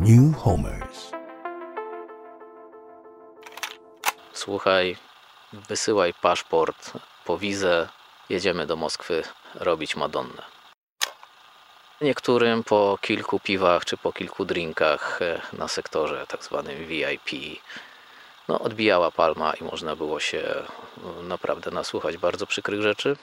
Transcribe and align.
New 0.00 0.36
Homers. 0.36 1.10
Słuchaj, 4.32 4.96
wysyłaj 5.52 6.14
paszport 6.14 6.92
po 7.24 7.38
wizę. 7.38 7.88
Jedziemy 8.28 8.66
do 8.66 8.76
Moskwy 8.76 9.22
robić 9.54 9.96
Madonnę. 9.96 10.42
Niektórym 12.00 12.64
po 12.64 12.98
kilku 13.00 13.40
piwach 13.40 13.84
czy 13.84 13.96
po 13.96 14.12
kilku 14.12 14.44
drinkach 14.44 15.22
e, 15.22 15.40
na 15.52 15.68
sektorze 15.68 16.26
tak 16.26 16.44
zwanym 16.44 16.86
VIP 16.86 17.60
no, 18.48 18.60
odbijała 18.60 19.10
palma 19.10 19.54
i 19.54 19.64
można 19.64 19.96
było 19.96 20.20
się 20.20 20.38
e, 20.38 21.22
naprawdę 21.22 21.70
nasłuchać 21.70 22.16
bardzo 22.16 22.46
przykrych 22.46 22.82
rzeczy. 22.82 23.16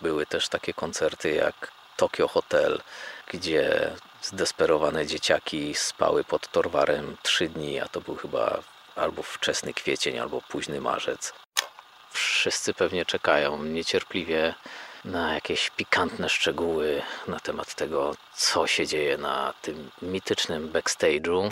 Były 0.00 0.26
też 0.26 0.48
takie 0.48 0.74
koncerty 0.74 1.34
jak 1.34 1.72
Tokyo 1.96 2.28
Hotel, 2.28 2.82
gdzie 3.26 3.92
zdesperowane 4.22 5.06
dzieciaki 5.06 5.74
spały 5.74 6.24
pod 6.24 6.48
torwarem 6.48 7.16
trzy 7.22 7.48
dni, 7.48 7.80
a 7.80 7.88
to 7.88 8.00
był 8.00 8.16
chyba 8.16 8.62
albo 8.96 9.22
wczesny 9.22 9.74
kwiecień, 9.74 10.18
albo 10.18 10.42
późny 10.42 10.80
marzec. 10.80 11.32
Wszyscy 12.10 12.74
pewnie 12.74 13.06
czekają 13.06 13.62
niecierpliwie 13.62 14.54
na 15.04 15.34
jakieś 15.34 15.70
pikantne 15.70 16.28
szczegóły 16.28 17.02
na 17.26 17.40
temat 17.40 17.74
tego, 17.74 18.14
co 18.34 18.66
się 18.66 18.86
dzieje 18.86 19.16
na 19.16 19.54
tym 19.62 19.90
mitycznym 20.02 20.72
backstage'u. 20.72 21.50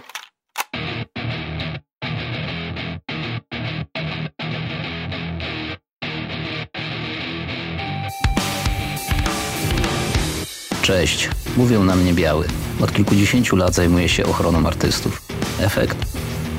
Cześć, 10.87 11.31
mówią 11.57 11.85
na 11.85 11.97
mnie 11.97 12.15
biały. 12.15 12.47
Od 12.81 12.93
kilkudziesięciu 12.93 13.57
lat 13.57 13.75
zajmuję 13.75 14.09
się 14.09 14.27
ochroną 14.27 14.67
artystów. 14.67 15.23
Efekt? 15.61 15.97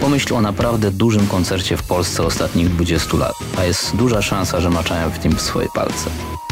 Pomyśl 0.01 0.33
o 0.33 0.41
naprawdę 0.41 0.91
dużym 0.91 1.27
koncercie 1.27 1.77
w 1.77 1.83
Polsce 1.83 2.23
ostatnich 2.23 2.69
20 2.69 3.17
lat, 3.17 3.33
a 3.57 3.63
jest 3.63 3.95
duża 3.95 4.21
szansa, 4.21 4.61
że 4.61 4.69
maczają 4.69 5.09
w 5.09 5.19
tym 5.19 5.39
swoje 5.39 5.67
palce. 5.73 6.09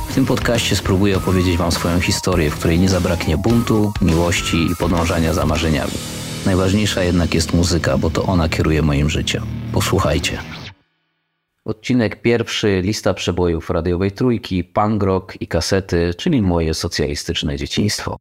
W 0.09 0.13
tym 0.13 0.25
podcaście 0.25 0.75
spróbuję 0.75 1.17
opowiedzieć 1.17 1.57
Wam 1.57 1.71
swoją 1.71 1.99
historię, 1.99 2.49
w 2.49 2.55
której 2.55 2.79
nie 2.79 2.89
zabraknie 2.89 3.37
buntu, 3.37 3.93
miłości 4.01 4.57
i 4.71 4.75
podążania 4.75 5.33
za 5.33 5.45
marzeniami. 5.45 5.93
Najważniejsza 6.45 7.03
jednak 7.03 7.33
jest 7.33 7.53
muzyka, 7.53 7.97
bo 7.97 8.09
to 8.09 8.23
ona 8.23 8.49
kieruje 8.49 8.81
moim 8.81 9.09
życiem. 9.09 9.45
Posłuchajcie. 9.71 10.64
Odcinek 11.65 12.21
pierwszy, 12.21 12.81
lista 12.81 13.13
przebojów 13.13 13.69
radiowej 13.69 14.11
trójki, 14.11 14.63
punk 14.63 15.03
rock 15.03 15.41
i 15.41 15.47
kasety, 15.47 16.13
czyli 16.17 16.41
moje 16.41 16.73
socjalistyczne 16.73 17.57
dzieciństwo. 17.57 18.17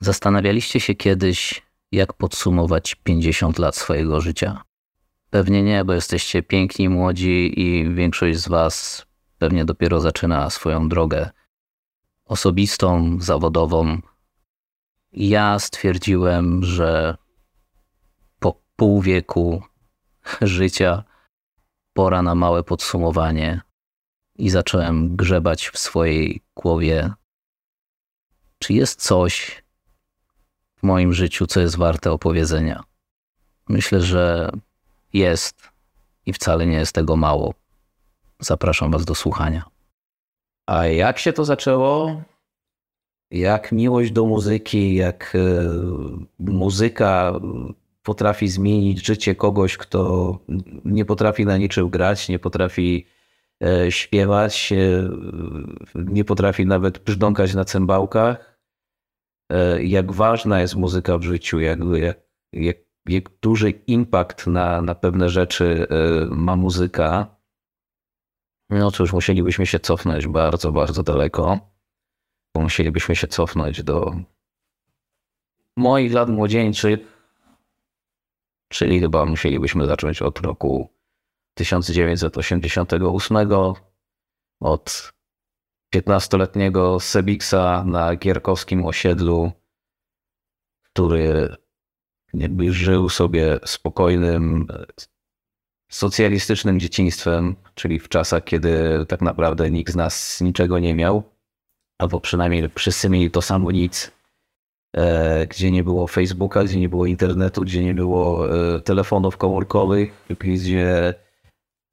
Zastanawialiście 0.00 0.80
się 0.80 0.94
kiedyś, 0.94 1.62
jak 1.92 2.12
podsumować 2.12 2.94
50 2.94 3.58
lat 3.58 3.76
swojego 3.76 4.20
życia? 4.20 4.62
Pewnie 5.30 5.62
nie, 5.62 5.84
bo 5.84 5.92
jesteście 5.92 6.42
piękni, 6.42 6.88
młodzi 6.88 7.60
i 7.60 7.94
większość 7.94 8.38
z 8.38 8.48
Was 8.48 9.06
pewnie 9.38 9.64
dopiero 9.64 10.00
zaczyna 10.00 10.50
swoją 10.50 10.88
drogę 10.88 11.30
osobistą, 12.24 13.18
zawodową. 13.20 14.00
Ja 15.12 15.58
stwierdziłem, 15.58 16.64
że 16.64 17.16
po 18.38 18.60
pół 18.76 19.02
wieku 19.02 19.62
życia 20.42 21.04
pora 21.96 22.22
na 22.22 22.34
małe 22.34 22.62
podsumowanie 22.62 23.60
i 24.38 24.50
zacząłem 24.50 25.16
grzebać 25.16 25.68
w 25.68 25.78
swojej 25.78 26.40
głowie, 26.56 27.12
czy 28.58 28.72
jest 28.72 29.02
coś 29.02 29.62
w 30.76 30.82
moim 30.82 31.12
życiu, 31.12 31.46
co 31.46 31.60
jest 31.60 31.76
warte 31.76 32.12
opowiedzenia. 32.12 32.84
Myślę, 33.68 34.00
że 34.00 34.50
jest 35.12 35.70
i 36.26 36.32
wcale 36.32 36.66
nie 36.66 36.76
jest 36.76 36.92
tego 36.92 37.16
mało. 37.16 37.54
Zapraszam 38.40 38.90
Was 38.90 39.04
do 39.04 39.14
słuchania. 39.14 39.64
A 40.66 40.86
jak 40.86 41.18
się 41.18 41.32
to 41.32 41.44
zaczęło? 41.44 42.22
Jak 43.30 43.72
miłość 43.72 44.10
do 44.10 44.26
muzyki, 44.26 44.94
jak 44.94 45.32
e, 45.34 45.38
muzyka 46.38 47.40
potrafi 48.06 48.48
zmienić 48.48 49.06
życie 49.06 49.34
kogoś, 49.34 49.76
kto 49.76 50.38
nie 50.84 51.04
potrafi 51.04 51.46
na 51.46 51.56
niczym 51.56 51.90
grać, 51.90 52.28
nie 52.28 52.38
potrafi 52.38 53.06
e, 53.64 53.92
śpiewać, 53.92 54.72
e, 54.72 55.08
nie 55.94 56.24
potrafi 56.24 56.66
nawet 56.66 56.98
brzdąkać 56.98 57.54
na 57.54 57.64
cymbałkach. 57.64 58.58
E, 59.52 59.82
jak 59.84 60.12
ważna 60.12 60.60
jest 60.60 60.76
muzyka 60.76 61.18
w 61.18 61.22
życiu, 61.22 61.60
jak, 61.60 61.78
jak, 61.94 62.16
jak, 62.52 62.76
jak 63.08 63.24
duży 63.42 63.70
impact 63.70 64.46
na, 64.46 64.82
na 64.82 64.94
pewne 64.94 65.28
rzeczy 65.28 65.86
ma 66.30 66.56
muzyka. 66.56 67.36
No 68.70 68.90
cóż, 68.90 69.12
musielibyśmy 69.12 69.66
się 69.66 69.80
cofnąć 69.80 70.26
bardzo, 70.26 70.72
bardzo 70.72 71.02
daleko. 71.02 71.58
Musielibyśmy 72.54 73.16
się 73.16 73.26
cofnąć 73.26 73.82
do 73.82 74.16
moich 75.76 76.12
lat 76.12 76.28
młodzieńczych, 76.28 77.15
czyli 78.68 79.00
chyba 79.00 79.24
musielibyśmy 79.24 79.86
zacząć 79.86 80.22
od 80.22 80.40
roku 80.40 80.90
1988, 81.54 83.36
od 84.60 85.12
15-letniego 85.94 87.00
Sebiksa 87.00 87.84
na 87.84 88.16
gierkowskim 88.16 88.86
osiedlu, 88.86 89.52
który 90.82 91.56
jakby 92.34 92.72
żył 92.72 93.08
sobie 93.08 93.58
spokojnym, 93.64 94.66
socjalistycznym 95.90 96.80
dzieciństwem, 96.80 97.56
czyli 97.74 97.98
w 97.98 98.08
czasach, 98.08 98.44
kiedy 98.44 99.06
tak 99.08 99.20
naprawdę 99.20 99.70
nikt 99.70 99.92
z 99.92 99.96
nas 99.96 100.40
niczego 100.40 100.78
nie 100.78 100.94
miał, 100.94 101.22
albo 101.98 102.20
przynajmniej 102.20 102.70
wszyscy 102.74 103.08
mieli 103.08 103.30
to 103.30 103.42
samo 103.42 103.70
nic 103.70 104.15
gdzie 105.50 105.70
nie 105.70 105.84
było 105.84 106.06
Facebooka, 106.06 106.64
gdzie 106.64 106.80
nie 106.80 106.88
było 106.88 107.06
internetu, 107.06 107.62
gdzie 107.62 107.84
nie 107.84 107.94
było 107.94 108.48
e, 108.76 108.80
telefonów 108.80 109.36
komórkowych, 109.36 110.26
gdzie 110.38 111.14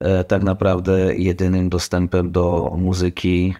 e, 0.00 0.24
tak 0.24 0.42
naprawdę 0.42 1.16
jedynym 1.16 1.68
dostępem 1.68 2.32
do 2.32 2.74
muzyki 2.78 3.54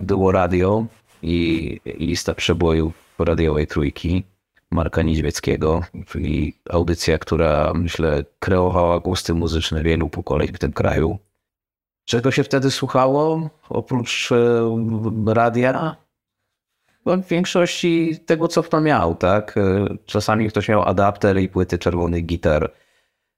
było 0.00 0.32
radio 0.32 0.86
i 1.22 1.80
lista 1.86 2.34
przebojów 2.34 2.92
radiowej 3.18 3.66
trójki 3.66 4.24
Marka 4.70 5.02
Niedźwieckiego, 5.02 5.82
czyli 6.06 6.54
audycja, 6.70 7.18
która 7.18 7.72
myślę 7.74 8.24
kreowała 8.38 9.00
gusty 9.00 9.34
muzyczne 9.34 9.82
wielu 9.82 10.08
pokoleń 10.08 10.48
w 10.48 10.58
tym 10.58 10.72
kraju. 10.72 11.18
Czego 12.04 12.30
się 12.30 12.44
wtedy 12.44 12.70
słuchało 12.70 13.50
oprócz 13.68 14.30
radia? 15.26 15.96
W 17.06 17.28
większości 17.28 18.18
tego, 18.26 18.48
co 18.48 18.62
kto 18.62 18.80
miał, 18.80 19.14
tak? 19.14 19.56
E, 19.56 19.86
czasami 20.06 20.48
ktoś 20.48 20.68
miał 20.68 20.82
adapter 20.82 21.38
i 21.38 21.48
płyty 21.48 21.78
czerwonych 21.78 22.26
gitar, 22.26 22.72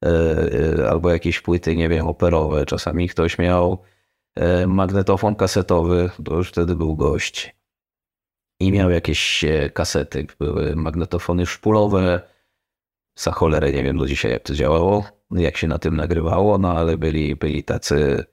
e, 0.04 0.08
e, 0.08 0.90
albo 0.90 1.10
jakieś 1.10 1.40
płyty, 1.40 1.76
nie 1.76 1.88
wiem, 1.88 2.06
operowe. 2.06 2.66
Czasami 2.66 3.08
ktoś 3.08 3.38
miał 3.38 3.82
magnetofon 4.66 5.34
kasetowy, 5.34 6.10
to 6.24 6.36
już 6.36 6.48
wtedy 6.48 6.76
był 6.76 6.96
gość. 6.96 7.56
I 8.60 8.72
miał 8.72 8.90
jakieś 8.90 9.44
kasety, 9.74 10.26
były 10.38 10.76
magnetofony 10.76 11.46
szpulowe. 11.46 12.20
Za 13.18 13.32
cholerę 13.32 13.72
nie 13.72 13.82
wiem 13.82 13.98
do 13.98 14.06
dzisiaj, 14.06 14.32
jak 14.32 14.42
to 14.42 14.54
działało, 14.54 15.04
jak 15.30 15.56
się 15.56 15.68
na 15.68 15.78
tym 15.78 15.96
nagrywało, 15.96 16.58
no 16.58 16.72
ale 16.72 16.98
byli, 16.98 17.36
byli 17.36 17.64
tacy, 17.64 18.24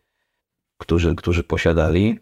którzy, 0.78 1.16
którzy 1.16 1.44
posiadali. 1.44 2.19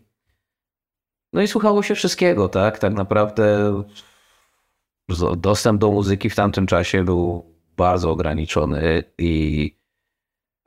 No 1.38 1.44
i 1.44 1.48
słuchało 1.48 1.84
się 1.84 1.96
wszystkiego, 1.96 2.50
tak? 2.50 2.80
Tak 2.80 2.94
naprawdę 2.94 3.74
dostęp 5.38 5.82
do 5.82 5.92
muzyki 5.92 6.30
w 6.30 6.36
tamtym 6.36 6.68
czasie 6.68 7.04
był 7.04 7.46
bardzo 7.76 8.12
ograniczony 8.12 9.04
i 9.18 9.76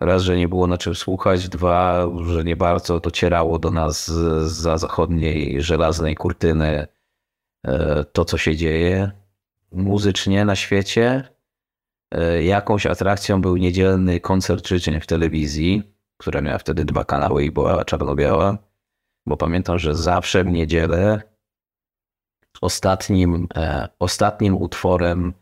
raz, 0.00 0.22
że 0.22 0.36
nie 0.36 0.48
było 0.48 0.66
na 0.66 0.78
czym 0.78 0.94
słuchać, 0.94 1.48
dwa, 1.48 2.06
że 2.26 2.44
nie 2.44 2.56
bardzo 2.56 3.00
docierało 3.00 3.58
do 3.58 3.70
nas 3.70 4.06
za 4.42 4.78
zachodniej 4.78 5.62
żelaznej 5.62 6.14
kurtyny 6.14 6.86
e, 7.66 8.04
to, 8.04 8.24
co 8.24 8.38
się 8.38 8.56
dzieje 8.56 9.10
muzycznie 9.72 10.44
na 10.44 10.56
świecie. 10.56 11.28
E, 12.10 12.42
jakąś 12.44 12.86
atrakcją 12.86 13.40
był 13.40 13.56
niedzielny 13.56 14.20
koncert 14.20 14.68
życzeń 14.68 15.00
w 15.00 15.06
telewizji, 15.06 15.82
która 16.16 16.40
miała 16.40 16.58
wtedy 16.58 16.84
dwa 16.84 17.04
kanały 17.04 17.44
i 17.44 17.50
była 17.50 17.84
czarno-biała 17.84 18.69
bo 19.26 19.36
pamiętam, 19.36 19.78
że 19.78 19.94
zawsze 19.94 20.44
w 20.44 20.46
niedzielę 20.46 21.22
ostatnim, 22.60 23.48
e, 23.54 23.88
ostatnim 23.98 24.56
utworem, 24.56 25.32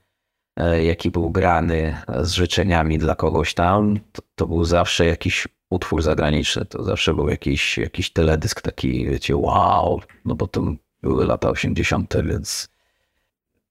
e, 0.56 0.84
jaki 0.84 1.10
był 1.10 1.30
grany 1.30 1.96
z 2.20 2.32
życzeniami 2.32 2.98
dla 2.98 3.14
kogoś 3.14 3.54
tam, 3.54 4.00
to, 4.12 4.22
to, 4.34 4.46
był 4.46 4.64
zawsze 4.64 5.06
jakiś 5.06 5.48
utwór 5.70 6.02
zagraniczny. 6.02 6.64
To 6.64 6.84
zawsze 6.84 7.14
był 7.14 7.28
jakiś, 7.28 7.78
jakiś 7.78 8.12
teledysk 8.12 8.60
taki, 8.60 9.06
wiecie, 9.06 9.36
wow, 9.36 10.00
no 10.25 10.34
bo 10.34 10.46
to 10.46 10.62
były 11.02 11.26
lata 11.26 11.50
80., 11.50 12.14
więc 12.25 12.69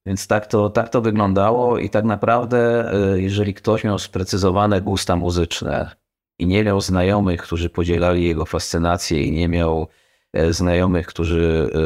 Więc 0.06 0.26
tak 0.26 0.46
to, 0.46 0.70
tak 0.70 0.88
to 0.88 1.00
wyglądało 1.00 1.78
i 1.78 1.90
tak 1.90 2.04
naprawdę, 2.04 2.90
e, 2.92 3.20
jeżeli 3.20 3.54
ktoś 3.54 3.84
miał 3.84 3.98
sprecyzowane 3.98 4.80
gusta 4.80 5.16
muzyczne 5.16 5.90
i 6.38 6.46
nie 6.46 6.64
miał 6.64 6.80
znajomych, 6.80 7.42
którzy 7.42 7.70
podzielali 7.70 8.24
jego 8.24 8.46
fascynację 8.46 9.22
i 9.22 9.32
nie 9.32 9.48
miał 9.48 9.88
e, 10.32 10.52
znajomych, 10.52 11.06
którzy 11.06 11.70
e, 11.74 11.78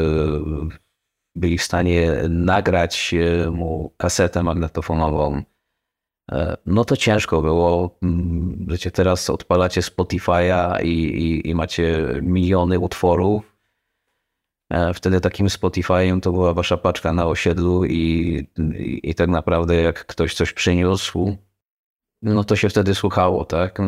byli 1.35 1.59
w 1.59 1.63
stanie 1.63 2.13
nagrać 2.29 3.15
mu 3.51 3.95
kasetę 3.97 4.43
magnetofonową, 4.43 5.43
no 6.67 6.85
to 6.85 6.97
ciężko 6.97 7.43
było. 7.43 7.99
Mm, 8.03 8.67
wiecie, 8.69 8.91
teraz 8.91 9.31
odpalacie 9.31 9.81
Spotify'a 9.81 10.85
i, 10.85 10.89
i, 10.89 11.51
i 11.51 11.55
macie 11.55 12.05
miliony 12.23 12.79
utworów 12.79 13.53
E, 14.73 14.95
wtedy 14.95 15.21
takim 15.21 15.47
Spotify'em 15.47 16.21
to 16.21 16.33
była 16.33 16.55
wasza 16.55 16.77
paczka 16.77 17.13
na 17.13 17.27
osiedlu 17.27 17.85
i, 17.85 18.47
i, 18.79 19.11
i, 19.11 19.15
tak 19.15 19.29
naprawdę 19.29 19.75
jak 19.77 20.07
ktoś 20.07 20.35
coś 20.35 20.53
przyniósł, 20.53 21.37
no 22.23 22.45
to 22.45 22.57
się 22.57 22.69
wtedy 22.69 22.95
słuchało, 22.95 23.45
tak? 23.45 23.79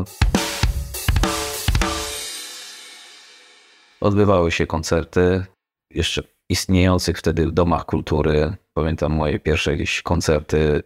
Odbywały 4.00 4.50
się 4.50 4.66
koncerty, 4.66 5.44
jeszcze 5.90 6.22
istniejących 6.48 7.18
wtedy 7.18 7.46
w 7.46 7.52
domach 7.52 7.84
kultury. 7.84 8.56
Pamiętam 8.74 9.12
moje 9.12 9.38
pierwsze 9.38 9.70
jakieś 9.70 10.02
koncerty 10.02 10.82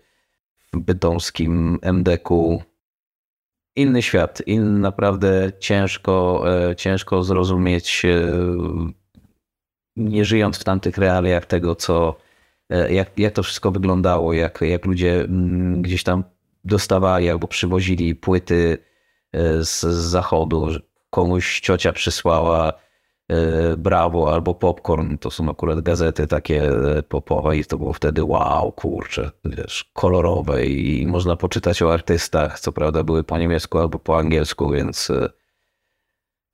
w 0.73 0.79
bydąskim 0.79 1.79
MDK-u. 1.83 2.63
Inny 3.77 4.03
świat, 4.03 4.43
inny 4.47 4.79
naprawdę 4.79 5.53
ciężko, 5.61 6.45
e, 6.71 6.77
ciężko 6.77 7.23
zrozumieć 7.23 8.05
e, 8.05 8.33
nie 9.97 10.25
żyjąc 10.25 10.59
w 10.59 10.65
tamtych 10.65 10.99
realiach 10.99 11.47
tego, 11.47 11.75
co, 11.75 12.17
e, 12.71 12.93
jak, 12.93 13.19
jak 13.19 13.33
to 13.33 13.43
wszystko 13.43 13.71
wyglądało, 13.71 14.33
jak, 14.33 14.61
jak 14.61 14.85
ludzie 14.85 15.21
mm, 15.21 15.83
gdzieś 15.83 16.03
tam 16.03 16.25
dostawali 16.65 17.31
albo 17.31 17.49
przywozili 17.49 18.15
płyty 18.15 18.79
z, 19.61 19.81
z 19.81 19.97
zachodu, 20.11 20.69
komuś 21.11 21.61
ciocia 21.61 21.93
przysłała 21.93 22.73
e, 23.29 23.77
Brawo 23.77 24.35
albo 24.35 24.55
Popcorn, 24.55 25.19
to 25.19 25.31
są 25.31 25.51
akurat 25.51 25.81
gazety 25.81 26.27
takie 26.27 26.71
popowe 27.09 27.57
i 27.57 27.65
to 27.65 27.79
było 27.79 27.93
wtedy 27.93 28.25
wow, 28.25 28.73
kurczę, 28.73 29.31
wiesz, 29.45 29.91
kolorowe 29.93 30.67
i 30.67 31.07
można 31.07 31.37
poczytać 31.37 31.83
o 31.83 31.93
artystach, 31.93 32.61
co 32.61 32.73
prawda 32.73 33.05
były 33.05 33.25
po 33.25 33.39
niemiecku 33.39 33.79
albo 33.79 33.99
po 33.99 34.19
angielsku, 34.19 34.71
więc, 34.71 35.13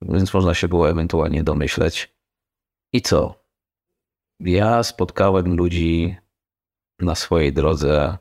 więc 0.01 0.33
można 0.33 0.53
się 0.53 0.67
było 0.67 0.89
ewentualnie 0.89 1.43
domyśleć. 1.43 2.15
I 2.93 3.01
co? 3.01 3.45
Ja 4.39 4.83
spotkałem 4.83 5.55
ludzi 5.55 6.15
na 6.99 7.15
swojej 7.15 7.53
drodze 7.53 8.17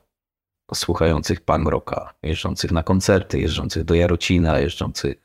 słuchających 0.75 1.41
punk 1.41 1.69
rocka, 1.69 2.15
jeżdżących 2.23 2.73
na 2.73 2.83
koncerty, 2.83 3.41
jeżdżących 3.41 3.85
do 3.85 3.95
Jarocina, 3.95 4.59
jeżdżących 4.59 5.24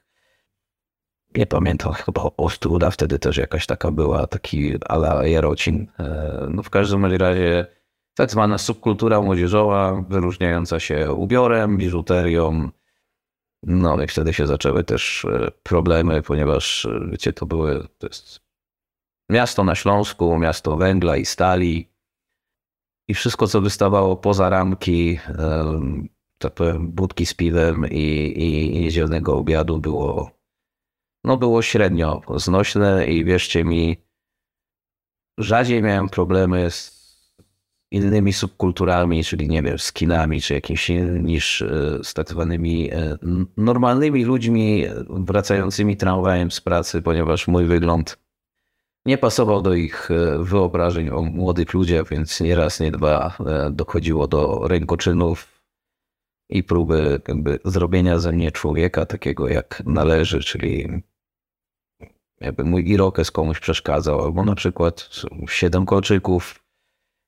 nie 1.36 1.46
pamiętam, 1.46 1.94
chyba 1.94 2.22
Ostruda 2.38 2.92
wtedy 2.92 3.20
też 3.20 3.38
jakaś 3.38 3.66
taka 3.66 3.92
była, 3.92 4.28
taki 4.28 4.74
ala 4.86 5.28
Jarocin. 5.28 5.88
E, 6.00 6.48
no 6.50 6.64
w 6.64 6.70
każdym 6.70 7.06
razie 7.06 7.66
tak 8.16 8.31
zwana 8.31 8.58
subkultura 8.58 9.22
młodzieżowa, 9.22 10.04
wyróżniająca 10.10 10.80
się 10.80 11.14
ubiorem, 11.14 11.78
biżuterią. 11.78 12.70
No 13.64 14.04
i 14.04 14.08
wtedy 14.08 14.34
się 14.34 14.48
zaczęły 14.48 14.84
też 14.84 15.26
e, 15.26 15.52
problemy, 15.64 16.22
ponieważ 16.22 16.86
e, 16.86 17.10
wiecie, 17.12 17.34
to 17.34 17.46
były, 17.46 17.88
to 17.98 18.08
jest 18.08 18.42
Miasto 19.30 19.64
na 19.64 19.75
Śląsku, 19.75 20.38
miasto 20.38 20.78
węgla 20.78 21.18
i 21.18 21.25
stali 21.25 21.90
i 23.08 23.14
wszystko, 23.14 23.48
co 23.48 23.62
wystawało 23.62 24.16
poza 24.18 24.50
ramki, 24.50 25.20
tak 26.38 26.54
powiem, 26.54 26.92
budki 26.92 27.25
z 27.25 27.34
piwem 27.34 27.86
i, 27.92 28.04
i, 28.38 28.86
i 28.86 28.92
zielonego 28.92 29.38
obiadu 29.38 29.80
było, 29.80 30.38
no 31.24 31.38
było 31.38 31.62
średnio 31.62 32.21
znośne 32.36 33.07
i 33.07 33.25
wierzcie 33.25 33.63
mi, 33.63 33.98
rzadziej 35.38 35.81
miałem 35.81 36.10
problemy 36.10 36.71
z 36.71 37.00
innymi 37.92 38.33
subkulturami, 38.33 39.24
czyli 39.24 39.50
nie 39.50 39.63
wiem, 39.63 39.80
z 39.80 39.94
kinami 39.94 40.42
czy 40.42 40.54
jakimiś 40.54 40.92
niż 41.21 41.62
e, 41.62 42.00
z 42.04 42.13
tak 42.13 42.30
zwanymi 42.30 42.92
e, 42.92 43.18
normalnymi 43.57 44.25
ludźmi 44.25 44.86
wracającymi 45.10 45.98
tramwajem 45.98 46.51
z 46.51 46.62
pracy, 46.62 47.01
ponieważ 47.01 47.48
mój 47.48 47.65
wygląd 47.65 48.18
nie 49.06 49.18
pasował 49.18 49.62
do 49.62 49.74
ich 49.74 50.12
e, 50.12 50.44
wyobrażeń 50.44 51.10
o 51.10 51.22
młodych 51.22 51.74
ludziach, 51.74 52.10
więc 52.10 52.42
nie 52.42 52.56
raz, 52.56 52.80
nie 52.80 52.92
dwa 52.92 53.38
e, 53.39 53.72
dochodziło 53.72 54.27
do 54.27 54.68
rękoczynów 54.68 55.59
i 56.50 56.63
próby 56.63 57.22
jakby 57.28 57.60
zrobienia 57.66 58.19
ze 58.19 58.31
mnie 58.31 58.51
człowieka 58.51 59.06
takiego 59.06 59.48
jak 59.48 59.84
należy, 59.86 60.40
czyli 60.40 61.01
jakby 62.42 62.63
mój 62.63 62.90
irokes 62.90 63.31
komuś 63.31 63.60
przeszkadzał, 63.60 64.22
albo 64.22 64.46
na 64.46 64.56
przykład 64.56 65.10
siedem 65.50 65.86
kolczyków, 65.86 66.63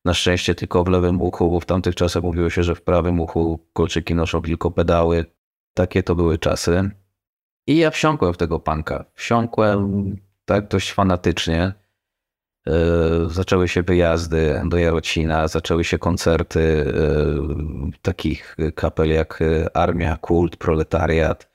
na 0.06 0.14
szczęście 0.14 0.56
tylko 0.56 0.84
w 0.84 0.88
lewym 0.88 1.22
uchu, 1.22 1.52
bo 1.52 1.60
w 1.60 1.66
tamtych 1.66 1.96
czasach 1.96 2.24
mówiło 2.24 2.50
się, 2.50 2.64
że 2.64 2.76
w 2.76 2.82
prawym 2.82 3.20
uchu 3.20 3.60
kolczyki 3.74 4.16
noszą 4.16 4.42
tylko 4.42 4.72
pedały. 4.72 5.26
Takie 5.74 6.04
to 6.04 6.16
były 6.16 6.38
czasy. 6.38 6.92
I 7.68 7.78
ja 7.78 7.92
wsiąkłem 7.92 8.34
w 8.34 8.38
tego 8.38 8.60
panka. 8.60 9.06
Wsiąkłem 9.14 10.16
tak 10.46 10.68
dość 10.68 10.94
fanatycznie. 10.94 11.74
E, 12.68 12.74
zaczęły 13.30 13.68
się 13.68 13.84
wyjazdy 13.84 14.62
do 14.66 14.78
Jarocina, 14.78 15.48
zaczęły 15.48 15.84
się 15.84 15.98
koncerty 15.98 16.60
e, 16.60 17.92
takich 18.02 18.58
kapel 18.76 19.10
jak 19.10 19.40
Armia, 19.74 20.18
Kult, 20.18 20.56
Proletariat, 20.58 21.52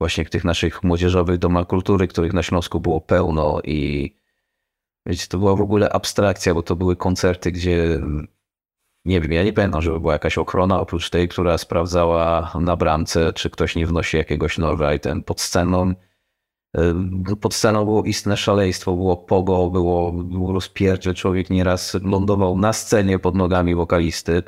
właśnie 0.00 0.24
w 0.24 0.30
tych 0.30 0.44
naszych 0.44 0.82
młodzieżowych 0.82 1.38
domach 1.38 1.66
kultury, 1.66 2.08
których 2.08 2.32
na 2.32 2.42
Śląsku 2.42 2.80
było 2.80 3.00
pełno 3.00 3.60
i 3.64 4.12
wiecie, 5.06 5.26
to 5.28 5.38
była 5.38 5.56
w 5.56 5.60
ogóle 5.60 5.92
abstrakcja, 5.92 6.54
bo 6.54 6.62
to 6.62 6.76
były 6.76 6.96
koncerty, 6.96 7.52
gdzie 7.52 8.00
nie 9.04 9.20
wiem, 9.20 9.32
ja 9.32 9.42
nie 9.44 9.52
pamiętam, 9.52 9.82
żeby 9.82 10.00
była 10.00 10.12
jakaś 10.12 10.38
ochrona 10.38 10.80
oprócz 10.80 11.10
tej, 11.10 11.28
która 11.28 11.58
sprawdzała 11.58 12.52
na 12.60 12.76
bramce, 12.76 13.32
czy 13.32 13.50
ktoś 13.50 13.76
nie 13.76 13.86
wnosi 13.86 14.16
jakiegoś 14.16 14.58
noża 14.58 14.94
i 14.94 15.00
ten 15.00 15.22
pod 15.22 15.40
sceną 15.40 15.94
pod 17.40 17.54
sceną 17.54 17.84
było 17.84 18.04
istne 18.04 18.36
szaleństwo, 18.36 18.92
było 18.92 19.16
pogo, 19.16 19.70
było, 19.70 20.12
było 20.12 20.52
rozpiercze. 20.52 21.14
Człowiek 21.14 21.50
nieraz 21.50 21.94
lądował 21.94 22.58
na 22.58 22.72
scenie 22.72 23.18
pod 23.18 23.34
nogami 23.34 23.74
wokalisty. 23.74 24.42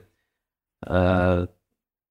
E, 0.87 1.47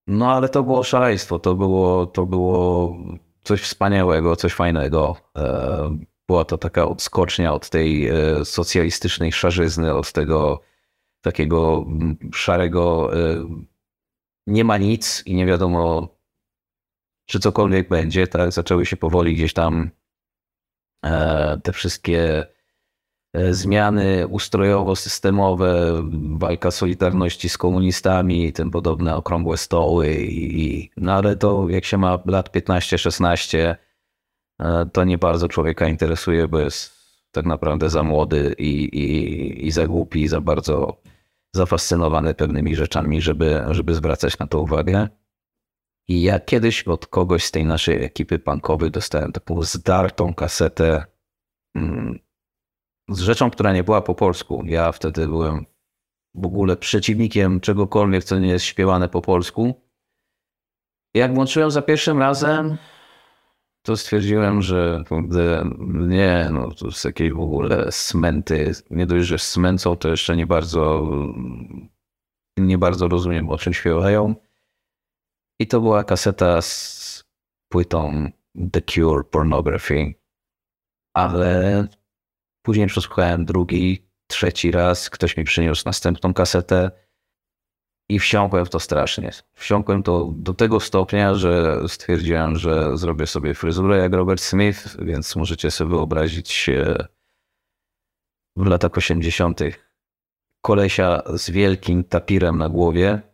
no 0.08 0.32
ale 0.34 0.50
to 0.50 0.64
było 0.64 0.84
szaleństwo, 0.84 1.40
to 1.40 1.56
było, 1.56 2.06
to 2.06 2.26
było 2.26 2.96
coś 3.44 3.62
wspaniałego, 3.62 4.36
coś 4.36 4.54
fajnego. 4.54 5.16
E, 5.38 5.98
była 6.28 6.46
to 6.46 6.58
taka 6.58 6.88
odskocznia 6.88 7.54
od 7.54 7.70
tej 7.70 8.08
e, 8.08 8.46
socjalistycznej 8.46 9.32
szarzyzny, 9.32 9.94
od 9.94 10.12
tego 10.12 10.62
takiego 11.22 11.86
szarego 12.34 13.12
nie 14.48 14.64
ma 14.64 14.78
nic 14.78 15.24
i 15.26 15.36
nie 15.36 15.46
wiadomo, 15.46 16.08
czy 17.26 17.40
cokolwiek 17.40 17.90
będzie. 17.90 18.28
Tak? 18.28 18.52
Zaczęły 18.52 18.86
się 18.86 18.98
powoli 18.98 19.36
gdzieś 19.36 19.54
tam 19.54 19.92
te 21.64 21.72
wszystkie 21.74 22.48
e, 23.34 23.54
zmiany 23.54 24.28
ustrojowo-systemowe, 24.28 26.02
walka 26.38 26.72
Solidarności 26.72 27.50
z 27.50 27.58
komunistami 27.58 28.46
i 28.46 28.54
tym 28.54 28.72
podobne 28.72 29.16
okrągłe 29.16 29.58
stoły. 29.58 30.16
I, 30.30 30.90
no 30.98 31.14
ale 31.14 31.36
to 31.36 31.70
jak 31.70 31.86
się 31.86 31.98
ma 31.98 32.20
lat 32.26 32.56
15-16, 32.56 33.76
e, 34.60 34.86
to 34.94 35.04
nie 35.04 35.18
bardzo 35.18 35.48
człowieka 35.48 35.88
interesuje, 35.88 36.48
bo 36.48 36.60
jest 36.60 36.94
tak 37.32 37.46
naprawdę 37.46 37.90
za 37.90 38.04
młody 38.04 38.56
i, 38.58 38.84
i, 38.84 39.68
i 39.68 39.72
za 39.72 39.88
głupi, 39.88 40.22
i 40.22 40.28
za 40.28 40.42
bardzo 40.42 40.98
zafascynowany 41.56 42.34
pewnymi 42.34 42.76
rzeczami, 42.76 43.22
żeby, 43.22 43.64
żeby 43.70 43.94
zwracać 43.94 44.40
na 44.40 44.48
to 44.48 44.60
uwagę. 44.60 45.08
I 46.08 46.22
ja 46.22 46.40
kiedyś 46.40 46.84
od 46.84 47.08
kogoś 47.08 47.44
z 47.44 47.52
tej 47.52 47.66
naszej 47.66 48.04
ekipy 48.04 48.40
punkowej 48.40 48.92
dostałem 48.92 49.32
taką 49.32 49.62
zdartą 49.62 50.34
kasetę 50.34 51.06
mm, 51.76 52.20
z 53.10 53.20
rzeczą, 53.20 53.50
która 53.50 53.74
nie 53.74 53.84
była 53.84 54.02
po 54.02 54.16
polsku. 54.16 54.64
Ja 54.66 54.92
wtedy 54.92 55.28
byłem 55.28 55.66
w 56.36 56.46
ogóle 56.46 56.78
przeciwnikiem 56.78 57.60
czegokolwiek, 57.60 58.24
co 58.24 58.40
nie 58.40 58.48
jest 58.48 58.66
śpiewane 58.66 59.10
po 59.10 59.22
polsku. 59.22 59.82
Jak 61.14 61.34
włączyłem 61.34 61.72
za 61.72 61.82
pierwszym 61.82 62.20
razem, 62.20 62.78
to 63.82 63.98
stwierdziłem, 63.98 64.62
że 64.62 65.04
nie, 66.08 66.50
no 66.52 66.72
to 66.72 66.86
jest 66.86 67.06
jakieś 67.06 67.32
w 67.32 67.40
ogóle 67.40 67.92
smęty. 67.92 68.72
Nie 68.90 69.06
dość, 69.06 69.28
że 69.28 69.40
smęcą, 69.40 69.96
to 69.96 70.10
jeszcze 70.10 70.36
nie 70.36 70.48
bardzo, 70.48 71.12
nie 72.58 72.78
bardzo 72.78 73.08
rozumiem, 73.08 73.50
o 73.50 73.58
czym 73.58 73.74
śpiewają. 73.74 74.36
I 75.64 75.68
to 75.68 75.82
była 75.82 76.04
kaseta 76.04 76.62
z 76.62 77.24
płytą 77.72 78.30
The 78.72 78.82
Cure 78.82 79.24
Pornography. 79.24 80.14
Ale 81.14 81.88
później 82.62 82.88
przesłuchałem 82.88 83.46
drugi, 83.46 84.08
trzeci 84.28 84.72
raz. 84.72 85.10
Ktoś 85.10 85.38
mi 85.38 85.44
przyniósł 85.44 85.84
następną 85.86 86.34
kasetę. 86.34 86.92
I 88.10 88.20
wsiąkłem 88.20 88.66
w 88.66 88.70
to 88.70 88.80
strasznie. 88.80 89.32
Wsiąkłem 89.54 90.04
to 90.04 90.34
do 90.36 90.54
tego 90.54 90.80
stopnia, 90.80 91.36
że 91.36 91.82
stwierdziłem, 91.88 92.56
że 92.56 92.98
zrobię 92.98 93.28
sobie 93.28 93.54
fryzurę 93.54 93.98
jak 93.98 94.14
Robert 94.14 94.42
Smith, 94.42 94.98
więc 95.00 95.36
możecie 95.36 95.72
sobie 95.72 95.90
wyobrazić 95.90 96.70
w 98.56 98.66
latach 98.66 98.98
80. 98.98 99.60
kolesia 100.62 101.22
z 101.36 101.50
wielkim 101.50 102.04
tapirem 102.04 102.58
na 102.58 102.70
głowie. 102.70 103.33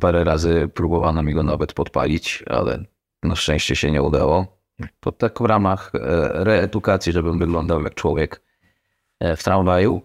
Parę 0.00 0.24
razy 0.24 0.68
próbowano 0.74 1.22
mi 1.22 1.34
go 1.34 1.42
nawet 1.42 1.72
podpalić, 1.72 2.44
ale 2.46 2.84
na 3.22 3.36
szczęście 3.36 3.76
się 3.76 3.90
nie 3.90 4.02
udało. 4.02 4.58
To 5.00 5.12
tak 5.12 5.38
w 5.42 5.44
ramach 5.44 5.92
e, 5.94 6.00
reedukacji, 6.44 7.12
żebym 7.12 7.38
wyglądał 7.38 7.82
jak 7.82 7.94
człowiek 7.94 8.42
e, 9.20 9.36
w 9.36 9.42
tramwaju. 9.42 10.02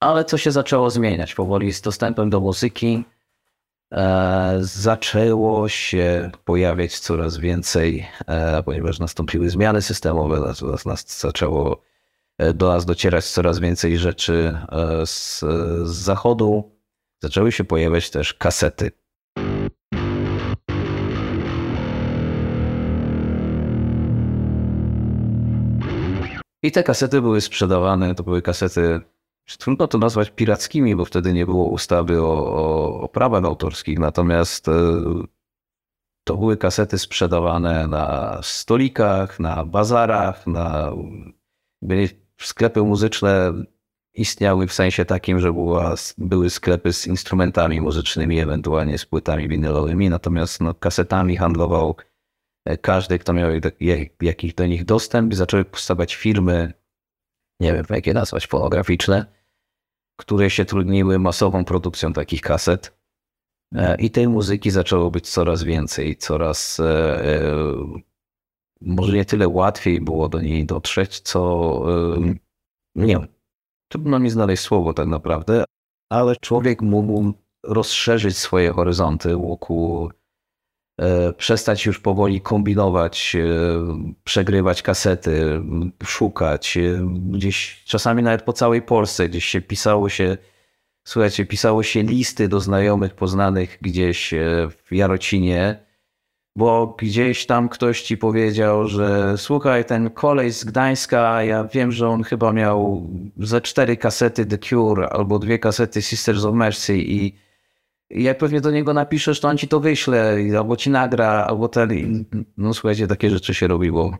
Ale 0.00 0.24
co 0.24 0.38
się 0.38 0.50
zaczęło 0.50 0.90
zmieniać 0.90 1.34
powoli 1.34 1.72
z 1.72 1.80
dostępem 1.80 2.30
do 2.30 2.40
muzyki. 2.40 3.04
E, 3.92 4.58
zaczęło 4.60 5.68
się 5.68 6.30
pojawiać 6.44 6.98
coraz 6.98 7.36
więcej, 7.36 8.06
ponieważ 8.64 8.98
nastąpiły 8.98 9.50
zmiany 9.50 9.82
systemowe, 9.82 10.40
nas, 10.40 10.86
nas 10.86 11.20
zaczęło 11.20 11.82
e, 12.38 12.54
do 12.54 12.68
nas 12.68 12.84
docierać 12.84 13.24
coraz 13.24 13.58
więcej 13.58 13.98
rzeczy 13.98 14.58
z, 15.04 15.40
z 15.84 15.96
zachodu. 15.96 16.77
Zaczęły 17.22 17.52
się 17.52 17.64
pojawiać 17.64 18.10
też 18.10 18.34
kasety. 18.34 18.90
I 26.62 26.72
te 26.72 26.82
kasety 26.82 27.20
były 27.20 27.40
sprzedawane, 27.40 28.14
to 28.14 28.22
były 28.22 28.42
kasety 28.42 29.00
Trudno 29.56 29.88
to 29.88 29.98
nazwać 29.98 30.30
pirackimi, 30.30 30.96
bo 30.96 31.04
wtedy 31.04 31.32
nie 31.32 31.46
było 31.46 31.68
ustawy 31.68 32.22
o, 32.22 32.46
o, 32.46 33.00
o 33.00 33.08
prawach 33.08 33.44
autorskich, 33.44 33.98
natomiast 33.98 34.68
e, 34.68 34.72
to 36.24 36.36
były 36.36 36.56
kasety 36.56 36.98
sprzedawane 36.98 37.86
na 37.86 38.38
stolikach, 38.42 39.40
na 39.40 39.64
bazarach, 39.64 40.46
na 40.46 40.92
sklepy 42.40 42.82
muzyczne 42.82 43.52
istniały 44.20 44.66
w 44.66 44.72
sensie 44.72 45.04
takim, 45.04 45.40
że 45.40 45.52
była, 45.52 45.94
były 46.18 46.50
sklepy 46.50 46.92
z 46.92 47.06
instrumentami 47.06 47.80
muzycznymi, 47.80 48.40
ewentualnie 48.40 48.98
z 48.98 49.06
płytami 49.06 49.48
winylowymi, 49.48 50.10
natomiast 50.10 50.60
no, 50.60 50.74
kasetami 50.74 51.36
handlował 51.36 51.96
e, 52.64 52.78
każdy, 52.78 53.18
kto 53.18 53.32
miał 53.32 53.50
jakiś 54.20 54.54
do 54.54 54.66
nich 54.66 54.84
dostęp. 54.84 55.34
Zaczęły 55.34 55.64
powstawać 55.64 56.14
firmy, 56.14 56.72
nie 57.60 57.72
wiem 57.72 57.84
jak 57.90 58.06
je 58.06 58.14
nazwać, 58.14 58.46
fonograficzne, 58.46 59.26
które 60.16 60.50
się 60.50 60.64
trudniły 60.64 61.18
masową 61.18 61.64
produkcją 61.64 62.12
takich 62.12 62.40
kaset. 62.40 62.98
E, 63.74 63.96
I 63.96 64.10
tej 64.10 64.28
muzyki 64.28 64.70
zaczęło 64.70 65.10
być 65.10 65.30
coraz 65.30 65.62
więcej, 65.62 66.16
coraz 66.16 66.80
e, 66.80 67.22
może 68.80 69.12
nie 69.12 69.24
tyle 69.24 69.48
łatwiej 69.48 70.00
było 70.00 70.28
do 70.28 70.40
niej 70.40 70.66
dotrzeć, 70.66 71.20
co 71.20 71.82
nie 72.94 73.37
trudno 73.88 74.18
mi 74.18 74.30
znaleźć 74.30 74.62
słowo 74.62 74.94
tak 74.94 75.06
naprawdę, 75.06 75.64
ale 76.10 76.36
człowiek 76.36 76.82
mógł 76.82 77.32
rozszerzyć 77.62 78.36
swoje 78.36 78.72
horyzonty 78.72 79.36
wokół 79.36 80.10
E, 80.98 81.32
przestać 81.32 81.86
już 81.86 82.00
powoli 82.00 82.40
kombinować, 82.40 83.36
e, 83.36 83.44
przegrywać 84.24 84.82
kasety, 84.82 85.60
szukać. 86.04 86.76
E, 86.76 87.06
gdzieś 87.30 87.84
czasami 87.84 88.22
nawet 88.22 88.42
po 88.42 88.52
całej 88.52 88.82
Polsce 88.82 89.28
gdzieś 89.28 89.44
się 89.44 89.60
pisało 89.60 90.08
się, 90.08 90.36
słuchajcie, 91.04 91.46
pisało 91.46 91.82
się 91.82 92.02
listy 92.02 92.48
do 92.48 92.60
znajomych 92.60 93.14
poznanych 93.14 93.78
gdzieś 93.80 94.34
w 94.70 94.94
Jarocinie, 94.94 95.87
bo 96.58 96.94
gdzieś 96.98 97.46
tam 97.46 97.68
ktoś 97.68 98.02
ci 98.02 98.16
powiedział, 98.16 98.88
że 98.88 99.38
słuchaj, 99.38 99.84
ten 99.84 100.10
kolej 100.10 100.52
z 100.52 100.64
Gdańska, 100.64 101.42
ja 101.42 101.64
wiem, 101.64 101.92
że 101.92 102.08
on 102.08 102.22
chyba 102.22 102.52
miał 102.52 103.06
ze 103.36 103.60
cztery 103.60 103.96
kasety 103.96 104.46
The 104.46 104.58
Cure 104.58 105.08
albo 105.08 105.38
dwie 105.38 105.58
kasety 105.58 106.02
Sisters 106.02 106.44
of 106.44 106.54
Mercy 106.54 106.98
i 106.98 107.34
jak 108.10 108.38
pewnie 108.38 108.60
do 108.60 108.70
niego 108.70 108.94
napiszesz, 108.94 109.40
to 109.40 109.48
on 109.48 109.58
ci 109.58 109.68
to 109.68 109.80
wyśle, 109.80 110.36
albo 110.58 110.76
ci 110.76 110.90
nagra, 110.90 111.46
albo 111.48 111.68
ten. 111.68 112.24
No 112.56 112.74
słuchajcie, 112.74 113.06
takie 113.06 113.30
rzeczy 113.30 113.54
się 113.54 113.68
robiło. 113.68 114.16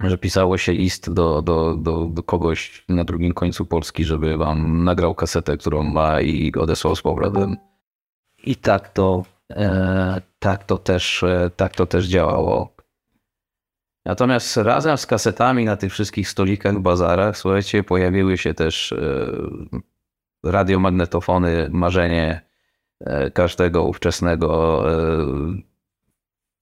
Że 0.00 0.18
pisało 0.18 0.58
się 0.58 0.72
list 0.72 1.12
do, 1.12 1.42
do, 1.42 1.76
do, 1.76 2.04
do 2.04 2.22
kogoś 2.22 2.84
na 2.88 3.04
drugim 3.04 3.32
końcu 3.34 3.66
Polski, 3.66 4.04
żeby 4.04 4.36
wam 4.36 4.84
nagrał 4.84 5.14
kasetę, 5.14 5.56
którą 5.56 5.82
ma 5.82 6.20
i 6.20 6.52
odesłał 6.54 6.96
z 6.96 7.02
powrotem. 7.02 7.56
I 8.44 8.56
tak 8.56 8.88
to, 8.88 9.24
tak 10.38 10.64
to, 10.64 10.78
też, 10.78 11.22
e, 11.22 11.50
tak 11.56 11.76
to 11.76 11.86
też 11.86 12.06
działało. 12.06 12.76
Natomiast 14.04 14.56
razem 14.56 14.98
z 14.98 15.06
kasetami 15.06 15.64
na 15.64 15.76
tych 15.76 15.92
wszystkich 15.92 16.28
stolikach, 16.28 16.78
bazarach, 16.78 17.36
słuchajcie, 17.36 17.82
pojawiły 17.84 18.38
się 18.38 18.54
też 18.54 18.92
e, 18.92 19.26
radiomagnetofony, 20.44 21.68
marzenie 21.70 22.52
E, 23.06 23.30
każdego 23.30 23.84
ówczesnego 23.84 24.82
e, 24.92 25.26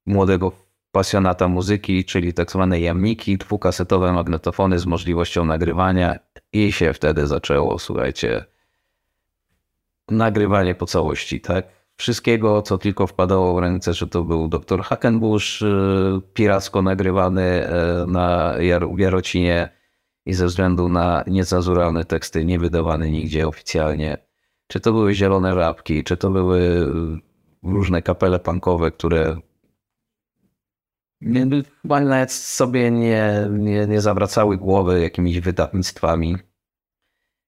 młodego 0.06 0.52
pasjonata 0.92 1.48
muzyki, 1.48 2.04
czyli 2.04 2.34
tak 2.34 2.50
zwane 2.50 2.80
jamniki, 2.80 3.38
dwukasetowe 3.38 4.12
magnetofony 4.12 4.78
z 4.78 4.86
możliwością 4.86 5.44
nagrywania 5.44 6.18
i 6.52 6.72
się 6.72 6.92
wtedy 6.92 7.26
zaczęło, 7.26 7.78
słuchajcie, 7.78 8.44
nagrywanie 10.08 10.74
po 10.74 10.86
całości, 10.86 11.40
tak? 11.40 11.66
Wszystkiego, 12.00 12.62
co 12.62 12.78
tylko 12.78 13.06
wpadało 13.06 13.54
w 13.54 13.58
ręce, 13.58 13.94
że 13.94 14.06
to 14.06 14.24
był 14.24 14.48
dr 14.48 14.82
Hackenbush, 14.82 15.62
e, 15.62 15.66
piracko 16.34 16.82
nagrywany 16.82 17.68
na 18.06 18.54
Jar 18.58 18.86
Jarocinie 18.96 19.68
i 20.26 20.34
ze 20.34 20.46
względu 20.46 20.88
na 20.88 21.24
niecenzuralne 21.26 22.04
teksty 22.04 22.44
nie 22.44 22.58
wydawany 22.58 23.10
nigdzie 23.10 23.48
oficjalnie 23.48 24.30
czy 24.70 24.80
to 24.80 24.92
były 24.92 25.14
zielone 25.14 25.54
żabki, 25.54 26.04
czy 26.04 26.16
to 26.16 26.30
były 26.30 26.58
y, 26.58 26.88
różne 27.62 28.02
kapele 28.02 28.38
punkowe, 28.38 28.90
które 28.90 29.36
chyba 31.82 32.00
nawet 32.00 32.32
sobie 32.32 32.90
nie, 32.90 33.48
nie, 33.50 33.86
nie 33.86 34.00
zawracały 34.00 34.56
głowy 34.56 35.00
jakimiś 35.00 35.40
wydawnictwami. 35.40 36.36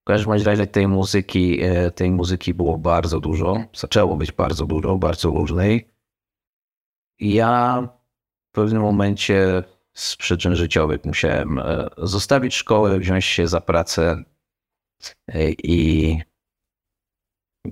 W 0.03 0.05
każdym 0.05 0.33
razie 0.33 0.67
tej 0.67 0.89
muzyki, 0.89 1.63
e, 1.63 1.91
tej 1.91 2.11
muzyki 2.11 2.55
było 2.55 2.79
bardzo 2.79 3.21
dużo. 3.21 3.65
Zaczęło 3.75 4.17
być 4.17 4.33
bardzo 4.33 4.67
dużo, 4.67 4.97
bardzo 4.99 5.31
różnej. 5.31 5.89
Ja 7.21 7.83
w 8.51 8.55
pewnym 8.55 8.83
momencie 8.83 9.65
z 9.95 10.17
przyczyn 10.17 10.57
życiowych 10.57 11.05
musiałem 11.05 11.59
e, 11.59 11.89
zostawić 11.99 12.55
szkołę, 12.55 12.99
wziąć 12.99 13.25
się 13.25 13.49
za 13.49 13.61
pracę 13.61 14.25
e, 15.29 15.51
i 15.51 16.19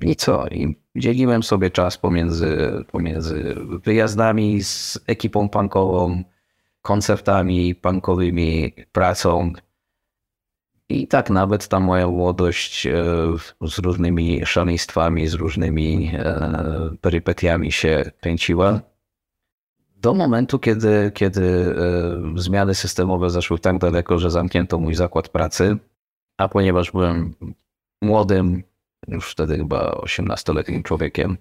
i 0.03 0.17
co? 0.17 0.47
I 0.49 0.77
dzieliłem 0.97 1.43
sobie 1.43 1.71
czas 1.71 1.99
pomiędzy, 1.99 2.73
pomiędzy 2.93 3.55
wyjazdami 3.85 4.63
z 4.63 4.99
ekipą 5.07 5.49
punkową, 5.49 6.25
koncertami 6.83 7.75
punkowymi, 7.75 8.73
pracą. 8.93 9.53
I 10.91 11.07
tak 11.07 11.31
nawet 11.31 11.69
ta 11.69 11.81
moja 11.81 12.09
młodość 12.09 12.87
e, 12.87 13.05
z 13.69 13.79
różnymi 13.79 14.47
szaleństwami, 14.47 15.29
z 15.29 15.35
różnymi 15.35 16.11
e, 16.15 16.91
perypetiami 17.01 17.73
się 17.73 18.11
kręciła. 18.21 18.81
Do 19.97 20.15
momentu, 20.15 20.59
kiedy, 20.59 21.13
kiedy 21.15 21.75
e, 22.37 22.41
zmiany 22.41 22.75
systemowe 22.75 23.31
zaszły 23.31 23.59
tak 23.59 23.79
daleko, 23.79 24.19
że 24.19 24.31
zamknięto 24.31 24.79
mój 24.79 24.95
zakład 24.95 25.29
pracy, 25.29 25.77
a 26.39 26.49
ponieważ 26.49 26.91
byłem 26.91 27.35
młodym, 28.03 28.63
już 29.09 29.31
wtedy 29.33 29.57
chyba 29.57 29.91
18-letnim 29.91 30.83
człowiekiem. 30.83 31.37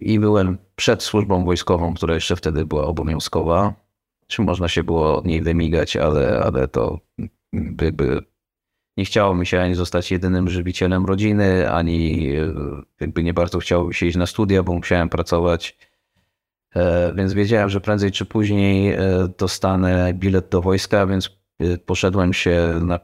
I 0.00 0.18
byłem 0.18 0.58
przed 0.76 1.02
służbą 1.02 1.44
wojskową, 1.44 1.94
która 1.94 2.14
jeszcze 2.14 2.36
wtedy 2.36 2.66
była 2.66 2.84
obowiązkowa. 2.84 3.74
Czy 4.26 4.42
można 4.42 4.68
się 4.68 4.82
było 4.82 5.16
od 5.16 5.26
niej 5.26 5.42
wymigać, 5.42 5.96
ale, 5.96 6.42
ale 6.44 6.68
to 6.68 6.98
jakby 7.82 8.22
nie 8.96 9.04
chciało 9.04 9.34
mi 9.34 9.46
się 9.46 9.60
ani 9.60 9.74
zostać 9.74 10.10
jedynym 10.10 10.48
żywicielem 10.48 11.06
rodziny, 11.06 11.70
ani 11.70 12.28
jakby 13.00 13.22
nie 13.22 13.34
bardzo 13.34 13.58
chciało 13.58 13.88
mi 13.88 13.94
się 13.94 14.06
iść 14.06 14.16
na 14.16 14.26
studia, 14.26 14.62
bo 14.62 14.72
musiałem 14.72 15.08
pracować. 15.08 15.78
E, 16.74 17.12
więc 17.14 17.32
wiedziałem, 17.32 17.68
że 17.68 17.80
prędzej 17.80 18.12
czy 18.12 18.24
później 18.24 18.92
e, 18.92 18.98
dostanę 19.38 20.14
bilet 20.14 20.48
do 20.48 20.62
wojska, 20.62 21.06
więc 21.06 21.38
e, 21.60 21.78
poszedłem 21.78 22.32
się 22.32 22.80
na 22.82 23.00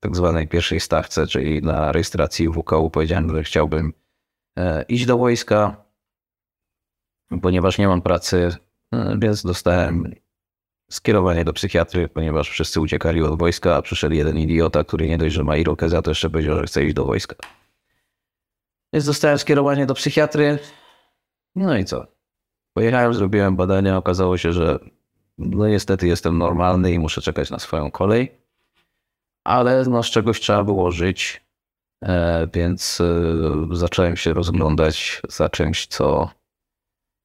tak 0.00 0.16
zwanej 0.16 0.48
pierwszej 0.48 0.80
stawce, 0.80 1.26
czyli 1.26 1.62
na 1.62 1.92
rejestracji 1.92 2.48
WKU 2.48 2.90
powiedziałem, 2.90 3.36
że 3.36 3.42
chciałbym 3.42 3.92
e, 4.58 4.82
iść 4.82 5.06
do 5.06 5.18
wojska, 5.18 5.84
ponieważ 7.42 7.78
nie 7.78 7.88
mam 7.88 8.02
pracy, 8.02 8.56
e, 8.94 9.16
więc 9.18 9.42
dostałem 9.42 10.14
skierowanie 10.92 11.44
do 11.44 11.52
psychiatry, 11.52 12.08
ponieważ 12.08 12.50
wszyscy 12.50 12.80
uciekali 12.80 13.22
od 13.22 13.38
wojska, 13.38 13.76
a 13.76 13.82
przyszedł 13.82 14.14
jeden 14.14 14.38
idiota, 14.38 14.84
który 14.84 15.08
nie 15.08 15.18
dość, 15.18 15.34
że 15.34 15.44
ma 15.44 15.56
irokezę, 15.56 16.02
to 16.02 16.10
jeszcze 16.10 16.30
powiedział, 16.30 16.56
że 16.58 16.66
chce 16.66 16.84
iść 16.84 16.94
do 16.94 17.04
wojska. 17.04 17.36
Więc 18.92 19.06
dostałem 19.06 19.38
skierowanie 19.38 19.86
do 19.86 19.94
psychiatry. 19.94 20.58
No 21.56 21.76
i 21.76 21.84
co? 21.84 22.06
Pojechałem, 22.74 23.14
zrobiłem 23.14 23.56
badania, 23.56 23.96
okazało 23.96 24.38
się, 24.38 24.52
że 24.52 24.78
no 25.38 25.68
niestety 25.68 26.06
jestem 26.06 26.38
normalny 26.38 26.92
i 26.92 26.98
muszę 26.98 27.20
czekać 27.20 27.50
na 27.50 27.58
swoją 27.58 27.90
kolej. 27.90 28.38
Ale 29.44 29.84
no 29.84 30.02
z 30.02 30.10
czegoś 30.10 30.40
trzeba 30.40 30.64
było 30.64 30.90
żyć, 30.90 31.44
e, 32.04 32.48
więc 32.54 33.00
e, 33.00 33.76
zacząłem 33.76 34.16
się 34.16 34.34
rozglądać 34.34 35.22
za 35.28 35.48
czymś, 35.48 35.86
co, 35.86 36.30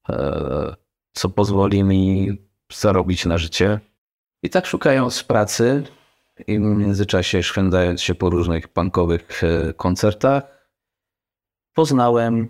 e, 0.09 0.75
co 1.13 1.29
pozwoli 1.29 1.83
mi 1.83 2.37
zarobić 2.73 3.25
na 3.25 3.37
życie. 3.37 3.79
I 4.43 4.49
tak 4.49 4.65
szukając 4.65 5.23
pracy 5.23 5.83
i 6.47 6.59
w 6.59 6.61
międzyczasie 6.61 7.43
szwendając 7.43 8.01
się 8.01 8.15
po 8.15 8.29
różnych 8.29 8.67
punkowych 8.67 9.41
koncertach, 9.77 10.43
poznałem 11.73 12.49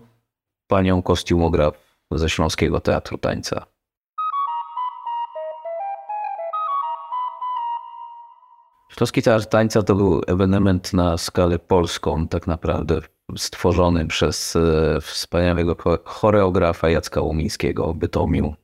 panią 0.66 1.02
kostiumograf 1.02 1.74
ze 2.10 2.28
Śląskiego 2.30 2.80
Teatru 2.80 3.18
Tańca. 3.18 3.66
Śląski 8.90 9.22
Teatr 9.22 9.46
Tańca 9.46 9.82
to 9.82 9.94
był 9.94 10.22
ewenement 10.26 10.92
na 10.92 11.18
skalę 11.18 11.58
polską, 11.58 12.28
tak 12.28 12.46
naprawdę 12.46 13.00
stworzony 13.36 14.06
przez 14.06 14.56
e, 14.56 15.00
wspaniałego 15.00 15.76
choreografa 16.04 16.88
Jacka 16.90 17.20
Łumińskiego 17.20 17.92
w 17.92 17.96
Bytomiu. 17.96 18.54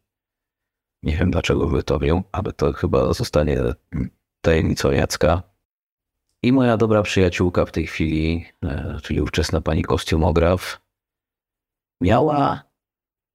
Nie 1.04 1.16
wiem 1.16 1.30
dlaczego 1.30 1.66
w 1.66 1.72
Bytomiu, 1.72 2.22
ale 2.32 2.52
to 2.52 2.72
chyba 2.72 3.12
zostanie 3.12 3.58
tajemnicą 4.40 4.90
Jacka. 4.90 5.42
I 6.42 6.52
moja 6.52 6.76
dobra 6.76 7.02
przyjaciółka 7.02 7.64
w 7.64 7.72
tej 7.72 7.86
chwili, 7.86 8.46
e, 8.64 8.98
czyli 9.02 9.20
ówczesna 9.20 9.60
pani 9.60 9.82
kostiumograf, 9.82 10.80
miała, 12.00 12.62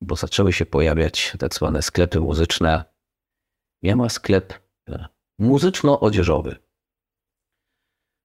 bo 0.02 0.16
zaczęły 0.16 0.54
się 0.54 0.66
pojawiać 0.66 1.34
tak 1.40 1.54
zwane 1.54 1.82
sklepy 1.82 2.20
muzyczne, 2.20 2.84
miała 3.84 4.10
sklep 4.10 4.54
e, 4.90 5.08
muzyczno-odzieżowy. 5.40 6.56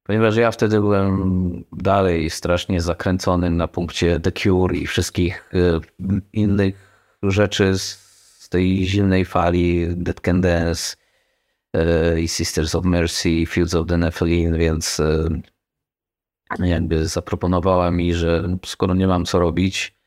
Ponieważ 0.07 0.37
ja 0.37 0.51
wtedy 0.51 0.81
byłem 0.81 1.65
dalej 1.73 2.31
strasznie 2.31 2.81
zakręcony 2.81 3.51
na 3.51 3.69
punkcie 3.69 4.21
The 4.21 4.33
Cure 4.33 4.77
i 4.77 4.87
wszystkich 4.87 5.51
e, 5.55 5.81
innych 6.33 6.75
rzeczy 7.23 7.79
z 7.79 8.03
tej 8.54 8.87
zimnej 8.87 9.25
fali 9.25 9.87
Dead 9.96 10.20
Can 10.20 10.40
Dance 10.40 10.96
e, 11.73 12.20
i 12.20 12.28
Sisters 12.28 12.75
of 12.75 12.84
Mercy, 12.84 13.46
Fields 13.46 13.75
of 13.75 13.87
the 13.87 13.96
Nephilim, 13.96 14.58
więc 14.58 15.00
jakby 16.58 17.06
zaproponowała 17.06 17.90
mi, 17.90 18.14
że 18.14 18.58
skoro 18.64 18.94
nie 18.94 19.06
mam 19.06 19.25
co 19.25 19.38
robić, 19.38 19.99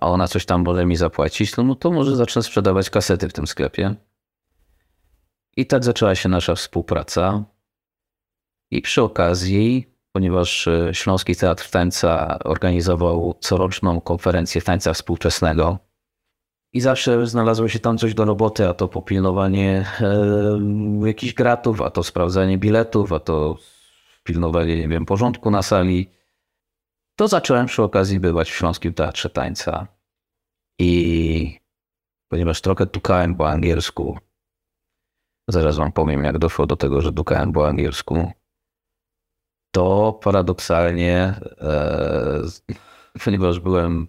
a 0.00 0.10
ona 0.10 0.28
coś 0.28 0.46
tam 0.46 0.64
może 0.64 0.86
mi 0.86 0.96
zapłacić, 0.96 1.56
no, 1.56 1.64
no 1.64 1.74
to 1.74 1.90
może 1.90 2.16
zacznę 2.16 2.42
sprzedawać 2.42 2.90
kasety 2.90 3.28
w 3.28 3.32
tym 3.32 3.46
sklepie. 3.46 3.94
I 5.56 5.66
tak 5.66 5.84
zaczęła 5.84 6.14
się 6.14 6.28
nasza 6.28 6.54
współpraca. 6.54 7.44
I 8.70 8.82
przy 8.82 9.02
okazji, 9.02 9.94
ponieważ 10.12 10.68
e, 10.68 10.94
Śląski 10.94 11.36
Teatr 11.36 11.70
Tańca 11.70 12.38
organizował 12.44 13.34
coroczną 13.40 14.00
konferencję 14.00 14.62
tańca 14.62 14.92
współczesnego, 14.92 15.78
i 16.76 16.80
zawsze 16.80 17.26
znalazło 17.26 17.68
się 17.68 17.78
tam 17.78 17.98
coś 17.98 18.14
do 18.14 18.24
roboty, 18.24 18.68
a 18.68 18.74
to 18.74 18.88
popilnowanie 18.88 19.86
e, 20.00 21.06
jakichś 21.06 21.34
gratów, 21.34 21.80
a 21.80 21.90
to 21.90 22.02
sprawdzanie 22.02 22.58
biletów, 22.58 23.12
a 23.12 23.20
to 23.20 23.56
pilnowanie, 24.22 24.76
nie 24.76 24.88
wiem, 24.88 25.06
porządku 25.06 25.50
na 25.50 25.62
sali 25.62 26.10
to 27.18 27.28
zacząłem 27.28 27.66
przy 27.66 27.82
okazji 27.82 28.20
bywać 28.20 28.50
w 28.50 28.54
Śląskim 28.54 28.94
Teatrze 28.94 29.30
Tańca. 29.30 29.86
I 30.78 31.60
ponieważ 32.28 32.60
trochę 32.60 32.86
tukałem 32.86 33.34
po 33.34 33.48
angielsku, 33.48 34.18
zaraz 35.48 35.76
wam 35.76 35.92
powiem, 35.92 36.24
jak 36.24 36.38
doszło 36.38 36.66
do 36.66 36.76
tego, 36.76 37.00
że 37.00 37.12
tukałem 37.12 37.52
po 37.52 37.68
angielsku, 37.68 38.32
to 39.74 40.12
paradoksalnie, 40.22 41.40
e, 41.60 42.42
ponieważ 43.24 43.60
byłem 43.60 44.08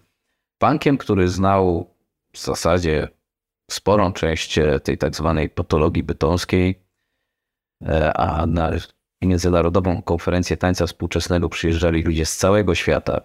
punkiem, 0.58 0.98
który 0.98 1.28
znał 1.28 1.94
w 2.38 2.44
zasadzie 2.44 3.08
sporą 3.70 4.12
część 4.12 4.58
tej 4.82 4.98
tak 4.98 5.16
zwanej 5.16 5.50
patologii 5.50 6.02
bytomskiej, 6.02 6.82
e, 7.82 8.16
a 8.16 8.46
na 8.46 8.70
Międzynarodową 9.22 10.02
Konferencję 10.02 10.56
Tańca 10.56 10.86
Współczesnego 10.86 11.48
przyjeżdżali 11.48 12.02
ludzie 12.02 12.26
z 12.26 12.36
całego 12.36 12.74
świata, 12.74 13.20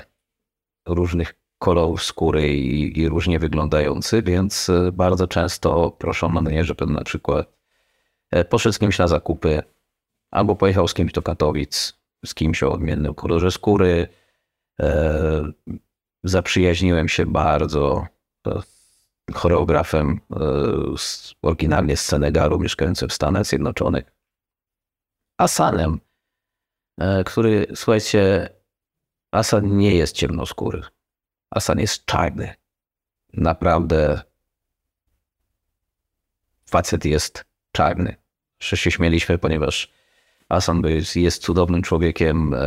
różnych 0.88 1.34
kolorów 1.60 2.04
skóry 2.04 2.56
i, 2.56 3.00
i 3.00 3.10
różnie 3.10 3.40
wyglądający, 3.40 4.22
więc 4.22 4.70
e, 4.70 4.92
bardzo 4.92 5.28
często 5.28 5.92
proszono 5.92 6.42
mnie, 6.42 6.64
żebym 6.64 6.94
na 6.94 7.04
przykład 7.04 7.48
e, 8.32 8.46
poszedł 8.46 8.74
z 8.74 8.80
kimś 8.80 9.00
na 9.00 9.08
zakupy, 9.08 9.64
albo 10.32 10.56
pojechał 10.56 10.88
z 10.88 10.94
kimś 10.94 11.12
do 11.12 11.22
Katowic, 11.22 11.94
z 12.26 12.34
kimś 12.34 12.64
o 12.64 12.72
odmiennym 12.72 13.14
kolorze 13.14 13.52
skóry. 13.52 14.08
E, 14.82 15.52
zaprzyjaźniłem 16.24 17.10
się 17.10 17.26
bardzo 17.26 18.08
choreografem 19.34 20.20
z, 20.98 21.34
oryginalnie 21.42 21.98
z 21.98 22.06
Senegalu, 22.06 22.60
mieszkającym 22.60 23.10
w 23.10 23.14
Stanach 23.14 23.46
Zjednoczonych. 23.46 24.04
Asanem, 25.38 26.00
e, 26.98 27.24
który, 27.24 27.68
słuchajcie, 27.76 28.50
Asan 29.32 29.78
nie 29.78 29.96
jest 29.96 30.16
ciemnoskóry. 30.16 30.82
Asan 31.52 31.80
jest 31.80 32.06
czarny. 32.06 32.54
Naprawdę 33.34 34.22
facet 36.66 37.06
jest 37.06 37.46
czarny. 37.72 38.16
Że 38.60 38.78
się 38.78 38.92
śmieliśmy, 38.92 39.38
ponieważ 39.38 39.92
Asan 40.50 40.82
jest 41.16 41.42
cudownym 41.42 41.82
człowiekiem 41.82 42.54
e, 42.54 42.60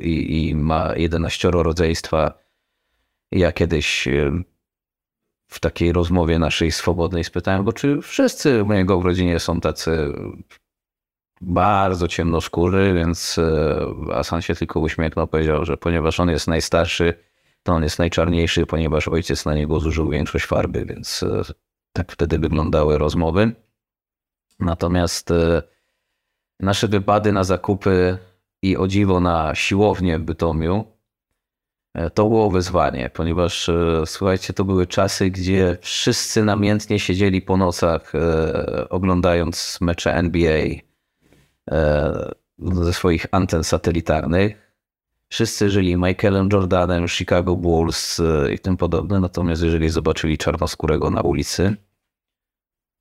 i, 0.00 0.48
i 0.48 0.54
ma 0.54 0.96
11 0.96 1.50
rodzeństwa. 1.50 2.38
Ja 3.32 3.52
kiedyś 3.52 4.08
e, 4.08 4.42
w 5.52 5.60
takiej 5.60 5.92
rozmowie 5.92 6.38
naszej 6.38 6.72
swobodnej 6.72 7.24
spytałem 7.24 7.64
go, 7.64 7.72
czy 7.72 8.02
wszyscy 8.02 8.62
w 8.62 8.66
mojego 8.66 9.00
w 9.00 9.04
rodzinie 9.04 9.38
są 9.38 9.60
tacy 9.60 10.12
bardzo 11.40 12.08
ciemnoskóry, 12.08 12.94
więc 12.94 13.38
e, 13.38 14.14
Asan 14.14 14.42
się 14.42 14.54
tylko 14.54 14.80
uśmiechnął, 14.80 15.26
powiedział, 15.26 15.64
że 15.64 15.76
ponieważ 15.76 16.20
on 16.20 16.28
jest 16.28 16.48
najstarszy, 16.48 17.14
to 17.62 17.72
on 17.72 17.82
jest 17.82 17.98
najczarniejszy, 17.98 18.66
ponieważ 18.66 19.08
ojciec 19.08 19.44
na 19.44 19.54
niego 19.54 19.80
zużył 19.80 20.10
większość 20.10 20.44
farby, 20.44 20.84
więc 20.84 21.22
e, 21.22 21.42
tak 21.92 22.12
wtedy 22.12 22.38
wyglądały 22.38 22.98
rozmowy. 22.98 23.52
Natomiast 24.60 25.30
e, 25.30 25.62
nasze 26.60 26.88
wypady 26.88 27.32
na 27.32 27.44
zakupy 27.44 28.18
i 28.62 28.76
o 28.76 28.86
dziwo 28.88 29.20
na 29.20 29.54
siłownię 29.54 30.18
w 30.18 30.22
Bytomiu 30.22 30.91
to 32.14 32.28
było 32.28 32.50
wyzwanie, 32.50 33.10
ponieważ 33.14 33.70
słuchajcie, 34.06 34.52
to 34.52 34.64
były 34.64 34.86
czasy, 34.86 35.30
gdzie 35.30 35.78
wszyscy 35.80 36.44
namiętnie 36.44 36.98
siedzieli 36.98 37.42
po 37.42 37.56
nocach 37.56 38.12
oglądając 38.90 39.78
mecze 39.80 40.14
NBA 40.14 40.64
E, 41.70 42.32
ze 42.58 42.92
swoich 42.92 43.26
anten 43.30 43.64
satelitarnych. 43.64 44.72
Wszyscy 45.28 45.70
żyli 45.70 45.96
Michaelem 45.96 46.48
Jordanem, 46.52 47.08
Chicago 47.08 47.56
Bulls 47.56 48.20
e, 48.20 48.52
i 48.52 48.58
tym 48.58 48.76
podobne, 48.76 49.20
natomiast 49.20 49.62
jeżeli 49.62 49.88
zobaczyli 49.88 50.38
czarnoskórego 50.38 51.10
na 51.10 51.20
ulicy, 51.20 51.76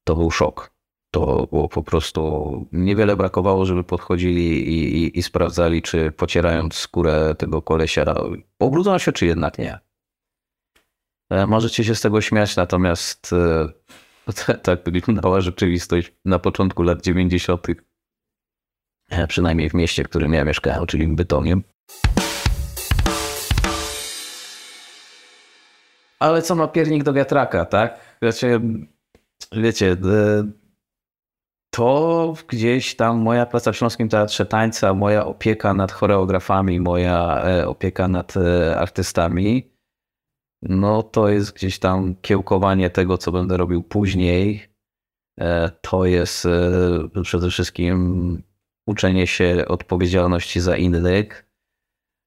to 0.04 0.16
był 0.16 0.32
szok. 0.32 0.72
To 1.12 1.47
było 1.52 1.69
po 1.69 1.84
prostu 1.84 2.65
niewiele 2.71 3.15
brakowało, 3.15 3.65
żeby 3.65 3.84
podchodzili 3.84 4.69
i, 4.69 5.04
i, 5.04 5.19
i 5.19 5.24
sprawdzali, 5.24 5.82
czy 5.82 6.12
pocierając 6.12 6.76
skórę 6.76 7.36
tego 7.38 7.62
kolesia, 7.62 8.06
pobrudzą 8.58 8.97
się, 8.97 9.12
czy 9.12 9.26
jednak 9.26 9.58
nie. 9.58 9.80
E, 11.30 11.47
możecie 11.47 11.84
się 11.84 11.95
z 11.95 12.02
tego 12.02 12.21
śmiać, 12.21 12.56
natomiast 12.56 13.32
tak 14.63 14.80
wyglądała 14.86 15.41
rzeczywistość 15.41 16.13
na 16.26 16.39
początku 16.39 16.84
lat 16.84 17.02
90. 17.02 17.67
E, 19.10 19.28
przynajmniej 19.28 19.69
w 19.69 19.74
mieście, 19.74 20.04
w 20.04 20.10
którym 20.10 20.34
ja 20.34 20.45
mieszkałem, 20.45 20.86
czyli 20.86 21.08
w 21.08 21.15
Bytomiu. 21.15 21.62
Ale 26.19 26.41
co 26.41 26.56
ma 26.56 26.67
piernik 26.67 27.04
do 27.04 27.13
wiatraka, 27.13 27.65
tak? 27.65 28.00
Wiecie, 28.21 28.60
wiecie, 29.52 29.97
to 31.72 32.34
gdzieś 32.48 32.96
tam 32.96 33.18
moja 33.22 33.46
praca 33.46 33.72
w 33.72 33.78
Śląskim 33.78 34.10
Teatrze 34.10 34.46
Tańca, 34.46 34.94
moja 34.94 35.26
opieka 35.26 35.74
nad 35.74 35.92
choreografami, 35.92 36.80
moja 36.80 37.44
e, 37.44 37.68
opieka 37.68 38.08
nad 38.08 38.38
e, 38.38 38.78
artystami, 38.78 39.72
no 40.62 41.04
to 41.04 41.30
jest 41.30 41.54
gdzieś 41.54 41.80
tam 41.80 42.16
kiełkowanie 42.22 42.90
tego, 42.90 43.18
co 43.18 43.32
będę 43.32 43.58
robił 43.58 43.84
później. 43.84 44.72
To 45.82 46.06
jest 46.06 46.48
przede 47.24 47.50
wszystkim 47.50 48.44
uczenie 48.88 49.28
się 49.28 49.66
odpowiedzialności 49.68 50.60
za 50.60 50.78
innych, 50.78 51.52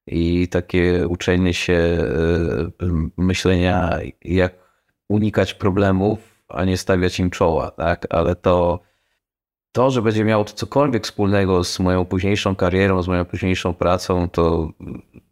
i 0.06 0.48
takie 0.48 1.08
uczenie 1.08 1.54
się 1.54 1.72
e, 1.72 2.86
myślenia, 3.16 3.98
jak 4.24 4.54
unikać 5.08 5.54
problemów, 5.54 6.44
a 6.48 6.64
nie 6.64 6.76
stawiać 6.76 7.20
im 7.20 7.30
czoła, 7.30 7.70
tak? 7.70 8.06
Ale 8.10 8.36
to, 8.36 8.80
to, 9.74 9.90
że 9.90 10.02
będzie 10.02 10.24
miało 10.24 10.44
to 10.44 10.52
cokolwiek 10.52 11.04
wspólnego 11.04 11.64
z 11.64 11.80
moją 11.80 12.04
późniejszą 12.04 12.56
karierą, 12.56 13.02
z 13.02 13.08
moją 13.08 13.24
późniejszą 13.24 13.74
pracą, 13.74 14.28
to 14.28 14.72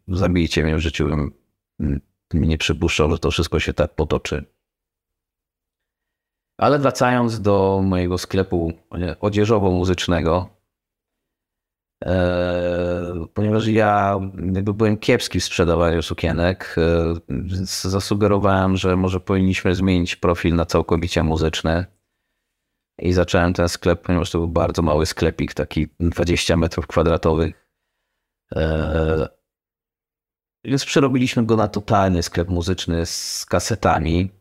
zabijcie 0.07 0.63
mnie 0.63 0.75
w 0.75 0.79
życiu. 0.79 1.07
Bym 1.09 1.31
nie 2.33 2.57
przypuszczał, 2.57 3.11
że 3.11 3.19
to 3.19 3.31
wszystko 3.31 3.59
się 3.59 3.73
tak 3.73 3.95
potoczy. 3.95 4.45
Ale 6.57 6.79
wracając 6.79 7.41
do 7.41 7.81
mojego 7.83 8.17
sklepu 8.17 8.73
odzieżowo-muzycznego, 9.21 10.49
e, 12.05 13.25
ponieważ 13.33 13.67
ja 13.67 14.19
jakby 14.53 14.73
byłem 14.73 14.97
kiepski 14.97 15.39
w 15.39 15.43
sprzedawaniu 15.43 16.01
sukienek, 16.01 16.75
e, 16.77 17.13
więc 17.29 17.81
zasugerowałem, 17.81 18.77
że 18.77 18.95
może 18.95 19.19
powinniśmy 19.19 19.75
zmienić 19.75 20.15
profil 20.15 20.55
na 20.55 20.65
całkowicie 20.65 21.23
muzyczny. 21.23 21.85
I 22.99 23.13
zacząłem 23.13 23.53
ten 23.53 23.69
sklep, 23.69 24.01
ponieważ 24.01 24.31
to 24.31 24.37
był 24.37 24.47
bardzo 24.47 24.81
mały 24.81 25.05
sklepik, 25.05 25.53
taki 25.53 25.87
20 25.99 26.57
metrów 26.57 26.87
kwadratowych. 26.87 27.67
E, 28.55 29.27
więc 30.65 30.85
przerobiliśmy 30.85 31.45
go 31.45 31.55
na 31.55 31.67
totalny 31.67 32.23
sklep 32.23 32.49
muzyczny 32.49 33.05
z 33.05 33.45
kasetami 33.45 34.31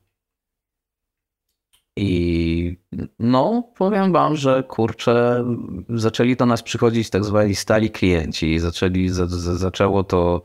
i 1.96 2.76
no, 3.18 3.72
powiem 3.76 4.12
wam, 4.12 4.36
że 4.36 4.62
kurczę, 4.62 5.44
zaczęli 5.88 6.36
do 6.36 6.46
nas 6.46 6.62
przychodzić 6.62 7.10
tak 7.10 7.24
zwani 7.24 7.54
stali 7.54 7.90
klienci. 7.90 8.58
Zaczęli, 8.58 9.08
za, 9.08 9.26
za, 9.26 9.56
zaczęło 9.56 10.04
to 10.04 10.42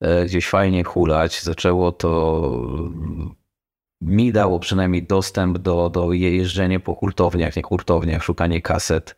e, 0.00 0.24
gdzieś 0.24 0.48
fajnie 0.48 0.84
hulać, 0.84 1.42
zaczęło 1.42 1.92
to 1.92 2.50
mi 4.04 4.32
dało 4.32 4.60
przynajmniej 4.60 5.02
dostęp 5.02 5.58
do, 5.58 5.90
do 5.90 6.12
jeżdżenia 6.12 6.80
po 6.80 6.94
hurtowniach, 6.94 7.56
nie 7.56 7.62
hurtowniach, 7.62 8.24
szukanie 8.24 8.62
kaset. 8.62 9.16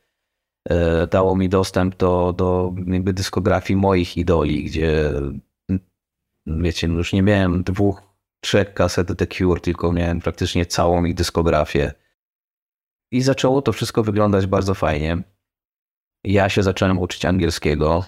E, 0.69 1.07
dało 1.07 1.37
mi 1.37 1.49
dostęp 1.49 1.97
do, 1.97 2.35
do 2.37 2.75
jakby 2.87 3.13
dyskografii 3.13 3.77
moich 3.77 4.17
idoli, 4.17 4.65
gdzie 4.65 5.13
wiecie, 6.47 6.89
no 6.89 6.99
już 6.99 7.13
nie 7.13 7.23
miałem 7.23 7.63
dwóch 7.63 8.03
trzech 8.41 8.75
kaset 8.75 9.19
The 9.19 9.27
Cure, 9.27 9.61
tylko 9.61 9.93
miałem 9.93 10.21
praktycznie 10.21 10.67
całą 10.67 11.05
ich 11.05 11.15
dyskografię. 11.15 11.93
I 13.13 13.23
zaczęło 13.23 13.63
to 13.63 13.73
wszystko 13.73 14.03
wyglądać 14.03 14.47
bardzo 14.47 14.75
fajnie. 14.75 15.23
Ja 16.25 16.49
się 16.49 16.63
zacząłem 16.63 16.99
uczyć 16.99 17.25
angielskiego. 17.25 18.05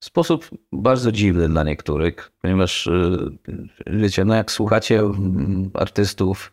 W 0.00 0.04
sposób 0.04 0.50
bardzo 0.72 1.12
dziwny 1.12 1.48
dla 1.48 1.64
niektórych, 1.64 2.32
ponieważ 2.42 2.86
y, 2.86 3.38
wiecie, 3.86 4.24
no 4.24 4.34
jak 4.34 4.52
słuchacie 4.52 5.00
mm, 5.00 5.70
artystów, 5.74 6.52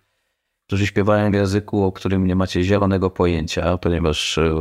którzy 0.68 0.88
śpiewają 0.88 1.32
w 1.32 1.34
języku, 1.34 1.84
o 1.84 1.92
którym 1.92 2.28
nie 2.28 2.36
macie 2.36 2.64
zielonego 2.64 3.10
pojęcia, 3.10 3.78
ponieważ 3.78 4.38
y, 4.38 4.54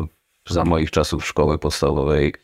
za 0.49 0.65
moich 0.65 0.91
czasów 0.91 1.27
szkoły 1.27 1.59
podstawowej 1.59 2.35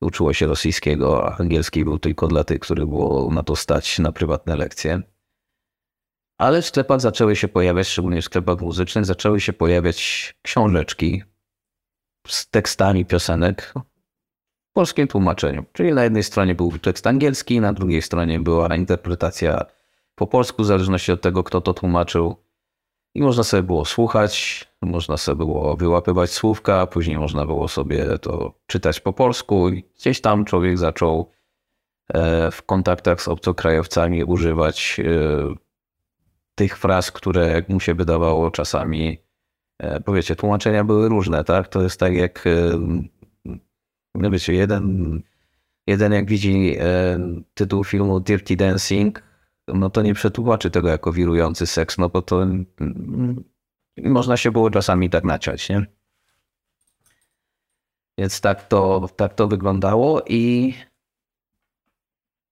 uczyło 0.00 0.32
się 0.32 0.46
rosyjskiego, 0.46 1.26
a 1.26 1.36
angielski 1.38 1.84
był 1.84 1.98
tylko 1.98 2.26
dla 2.26 2.44
tych, 2.44 2.60
których 2.60 2.86
było 2.86 3.30
na 3.30 3.42
to 3.42 3.56
stać 3.56 3.98
na 3.98 4.12
prywatne 4.12 4.56
lekcje. 4.56 5.02
Ale 6.38 6.62
w 6.62 6.66
sklepach 6.66 7.00
zaczęły 7.00 7.36
się 7.36 7.48
pojawiać, 7.48 7.88
szczególnie 7.88 8.22
w 8.22 8.24
sklepach 8.24 8.60
muzycznych, 8.60 9.04
zaczęły 9.04 9.40
się 9.40 9.52
pojawiać 9.52 10.34
książeczki 10.42 11.22
z 12.28 12.50
tekstami 12.50 13.04
piosenek 13.06 13.74
polskim 14.72 15.08
tłumaczeniu. 15.08 15.64
Czyli 15.72 15.92
na 15.92 16.04
jednej 16.04 16.22
stronie 16.22 16.54
był 16.54 16.78
tekst 16.78 17.06
angielski, 17.06 17.60
na 17.60 17.72
drugiej 17.72 18.02
stronie 18.02 18.40
była 18.40 18.76
interpretacja 18.76 19.66
po 20.14 20.26
polsku, 20.26 20.62
w 20.62 20.66
zależności 20.66 21.12
od 21.12 21.20
tego, 21.20 21.44
kto 21.44 21.60
to 21.60 21.74
tłumaczył. 21.74 22.36
I 23.14 23.22
można 23.22 23.44
sobie 23.44 23.62
było 23.62 23.84
słuchać, 23.84 24.64
można 24.82 25.16
sobie 25.16 25.36
było 25.36 25.76
wyłapywać 25.76 26.30
słówka, 26.30 26.86
później 26.86 27.18
można 27.18 27.46
było 27.46 27.68
sobie 27.68 28.18
to 28.18 28.54
czytać 28.66 29.00
po 29.00 29.12
polsku 29.12 29.68
i 29.68 29.84
gdzieś 29.98 30.20
tam 30.20 30.44
człowiek 30.44 30.78
zaczął 30.78 31.30
e, 32.14 32.50
w 32.50 32.62
kontaktach 32.62 33.22
z 33.22 33.28
obcokrajowcami 33.28 34.24
używać 34.24 35.00
e, 35.00 35.54
tych 36.54 36.78
fraz, 36.78 37.12
które 37.12 37.48
jak 37.48 37.68
mu 37.68 37.80
się 37.80 37.94
wydawało 37.94 38.50
czasami, 38.50 39.18
e, 39.78 40.00
powiecie, 40.00 40.36
tłumaczenia 40.36 40.84
były 40.84 41.08
różne, 41.08 41.44
tak? 41.44 41.68
To 41.68 41.82
jest 41.82 42.00
tak 42.00 42.14
jak, 42.14 42.44
wiecie, 44.14 44.54
jeden, 44.54 45.22
jeden 45.86 46.12
jak 46.12 46.26
widzi 46.28 46.76
tytuł 47.54 47.84
filmu 47.84 48.20
Dirty 48.20 48.56
Dancing, 48.56 49.22
no 49.68 49.90
to 49.90 50.02
nie 50.02 50.14
przetłumaczy 50.14 50.70
tego 50.70 50.88
jako 50.88 51.12
wirujący 51.12 51.66
seks, 51.66 51.98
no 51.98 52.08
bo 52.08 52.22
to 52.22 52.42
mm, 52.42 53.44
można 53.98 54.36
się 54.36 54.50
było 54.50 54.70
czasami 54.70 55.10
tak 55.10 55.24
naciąć, 55.24 55.68
nie? 55.68 55.86
Więc 58.18 58.40
tak 58.40 58.68
to, 58.68 59.08
tak 59.16 59.34
to 59.34 59.48
wyglądało 59.48 60.22
i, 60.26 60.74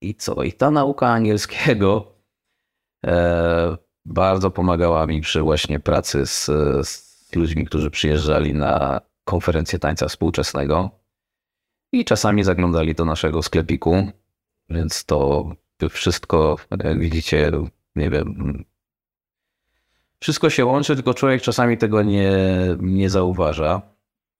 i 0.01 0.15
co? 0.15 0.43
I 0.43 0.53
ta 0.53 0.71
nauka 0.71 1.07
angielskiego 1.07 2.15
e, 3.05 3.77
bardzo 4.05 4.51
pomagała 4.51 5.07
mi 5.07 5.21
przy 5.21 5.41
właśnie 5.41 5.79
pracy 5.79 6.25
z, 6.25 6.45
z 6.87 7.35
ludźmi, 7.35 7.65
którzy 7.65 7.91
przyjeżdżali 7.91 8.53
na 8.53 9.01
konferencję 9.23 9.79
tańca 9.79 10.07
współczesnego 10.07 11.00
i 11.91 12.05
czasami 12.05 12.43
zaglądali 12.43 12.95
do 12.95 13.05
naszego 13.05 13.43
sklepiku, 13.43 14.11
więc 14.69 15.05
to 15.05 15.49
wszystko, 15.89 16.57
jak 16.83 16.99
widzicie, 16.99 17.51
nie 17.95 18.09
wiem, 18.09 18.63
wszystko 20.19 20.49
się 20.49 20.65
łączy, 20.65 20.95
tylko 20.95 21.13
człowiek 21.13 21.41
czasami 21.41 21.77
tego 21.77 22.03
nie, 22.03 22.31
nie 22.79 23.09
zauważa. 23.09 23.81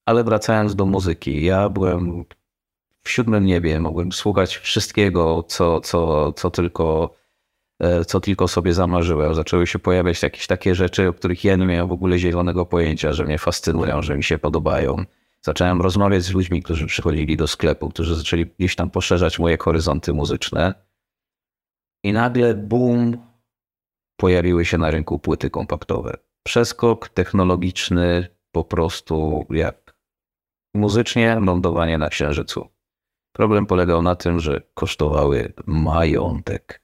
Ale 0.06 0.24
wracając 0.24 0.76
do 0.76 0.86
muzyki, 0.86 1.44
ja 1.44 1.70
byłem 1.70 2.26
w 3.02 3.10
siódmym 3.10 3.46
niebie, 3.46 3.80
mogłem 3.80 4.12
słuchać 4.12 4.58
wszystkiego, 4.58 5.44
co, 5.44 5.82
co, 5.82 6.34
co, 6.34 6.52
tylko, 6.52 7.16
e, 7.80 8.06
co 8.06 8.20
tylko 8.20 8.48
sobie 8.48 8.74
zamarzyłem. 8.74 9.36
Zaczęły 9.36 9.68
się 9.68 9.80
pojawiać 9.80 10.24
jakieś 10.24 10.48
takie 10.48 10.76
rzeczy, 10.76 11.08
o 11.08 11.14
których 11.14 11.44
ja 11.44 11.56
nie 11.56 11.66
miałem 11.66 11.88
w 11.88 11.92
ogóle 11.92 12.20
zielonego 12.20 12.66
pojęcia, 12.66 13.14
że 13.14 13.26
mnie 13.26 13.38
fascynują, 13.38 14.02
że 14.02 14.18
mi 14.18 14.24
się 14.24 14.38
podobają. 14.38 15.06
Zacząłem 15.46 15.82
rozmawiać 15.82 16.24
z 16.24 16.32
ludźmi, 16.32 16.64
którzy 16.64 16.86
przychodzili 16.86 17.38
do 17.38 17.48
sklepu, 17.48 17.90
którzy 17.90 18.16
zaczęli 18.16 18.46
gdzieś 18.46 18.76
tam 18.76 18.90
poszerzać 18.90 19.40
moje 19.40 19.58
horyzonty 19.58 20.14
muzyczne. 20.14 20.74
I 22.04 22.14
nagle 22.14 22.56
boom, 22.56 23.18
pojawiły 24.20 24.66
się 24.66 24.78
na 24.78 24.92
rynku 24.92 25.20
płyty 25.20 25.50
kompaktowe. 25.50 26.18
Przeskok 26.44 27.10
technologiczny 27.10 28.28
po 28.52 28.64
prostu 28.64 29.46
jak 29.50 29.96
muzycznie 30.76 31.40
lądowanie 31.40 31.98
na 31.98 32.10
Księżycu. 32.10 32.68
Problem 33.36 33.66
polegał 33.66 34.02
na 34.02 34.16
tym, 34.16 34.40
że 34.40 34.62
kosztowały 34.74 35.54
majątek. 35.66 36.81